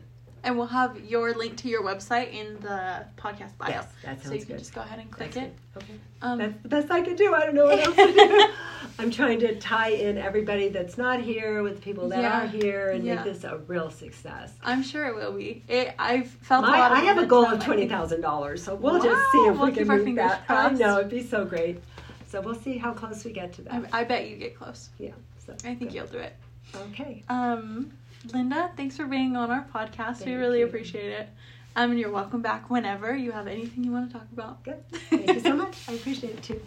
And 0.44 0.58
we'll 0.58 0.68
have 0.68 1.04
your 1.04 1.34
link 1.34 1.58
to 1.58 1.68
your 1.68 1.84
website 1.84 2.32
in 2.32 2.60
the 2.62 3.06
podcast 3.18 3.58
bio. 3.58 3.70
Yes, 3.70 3.88
that 4.04 4.24
so 4.24 4.34
you 4.34 4.40
can 4.40 4.48
good. 4.50 4.60
just 4.60 4.74
go 4.74 4.82
ahead 4.82 5.00
and 5.00 5.12
click 5.12 5.32
That's 5.32 5.48
it. 5.48 5.56
good. 5.74 5.84
Okay. 5.84 6.00
Um, 6.22 6.38
That's 6.38 6.62
the 6.62 6.70
best 6.70 6.92
I 6.92 7.02
can 7.02 7.16
do. 7.16 7.34
I 7.34 7.46
don't 7.46 7.56
know 7.56 7.66
what 7.66 7.80
else 7.80 7.96
to 7.96 8.14
do. 8.14 8.48
I'm 9.00 9.12
trying 9.12 9.40
to 9.42 9.56
tie 9.60 9.90
in 9.90 10.18
everybody 10.18 10.70
that's 10.70 10.98
not 10.98 11.22
here 11.22 11.62
with 11.62 11.82
people 11.82 12.10
that 12.10 12.22
Yeah. 12.22 12.44
are 12.44 12.48
here 12.48 12.90
and 12.90 13.04
Yeah. 13.04 13.16
make 13.16 13.26
this 13.26 13.44
a 13.44 13.58
real 13.68 13.92
success. 13.92 14.54
I'm 14.64 14.82
sure 14.82 15.06
it 15.06 15.16
will 15.16 15.34
be. 15.34 15.64
It, 15.68 15.94
I've 16.00 16.28
felt 16.30 16.66
a 16.66 16.68
lot 16.70 16.92
I 16.92 17.02
have 17.02 17.18
a 17.20 17.26
goal 17.26 17.46
of 17.46 17.64
twenty 17.64 17.88
thousand 17.88 18.22
dollars, 18.22 18.64
so 18.64 18.74
we'll 18.76 19.00
just 19.02 19.32
see 19.32 19.38
if 19.46 19.58
we'll 19.58 19.68
we 19.68 19.72
keep 19.74 19.88
can 19.88 20.04
fingers 20.04 20.32
that. 20.32 20.44
I 20.50 20.72
know 20.72 20.98
it'd 21.00 21.10
be 21.12 21.22
so 21.24 21.46
great. 21.46 21.80
So 22.28 22.42
we'll 22.42 22.56
see 22.56 22.78
how 22.78 22.92
close 22.94 23.24
we 23.24 23.32
get 23.32 23.54
to 23.54 23.62
that. 23.64 23.86
I, 23.94 24.02
I 24.02 24.04
bet 24.04 24.28
you 24.30 24.36
get 24.36 24.58
close. 24.58 24.90
yeah. 24.98 25.12
So 25.46 25.54
I 25.54 25.76
think 25.76 25.80
good. 25.80 25.94
you'll 25.94 26.08
do 26.08 26.18
it. 26.18 26.36
Okay. 26.76 27.24
Um, 27.30 27.92
Linda, 28.34 28.72
thanks 28.76 28.98
for 28.98 29.06
being 29.06 29.38
on 29.38 29.50
our 29.52 29.66
podcast. 29.74 30.26
we 30.26 30.34
really 30.34 30.60
you. 30.60 30.66
appreciate 30.66 31.12
it. 31.12 31.30
Um, 31.78 31.92
and 31.92 32.00
you're 32.00 32.10
welcome 32.12 32.42
back 32.42 32.70
whenever 32.72 33.16
you 33.16 33.32
have 33.32 33.46
anything 33.48 33.84
you 33.84 33.92
want 33.92 34.12
to 34.12 34.18
talk 34.18 34.28
about. 34.34 34.64
Good. 34.64 34.84
Thank 35.10 35.28
you 35.32 35.40
so 35.40 35.54
much. 35.56 35.78
I 35.88 35.94
appreciate 35.94 36.34
it 36.34 36.44
too. 36.44 36.60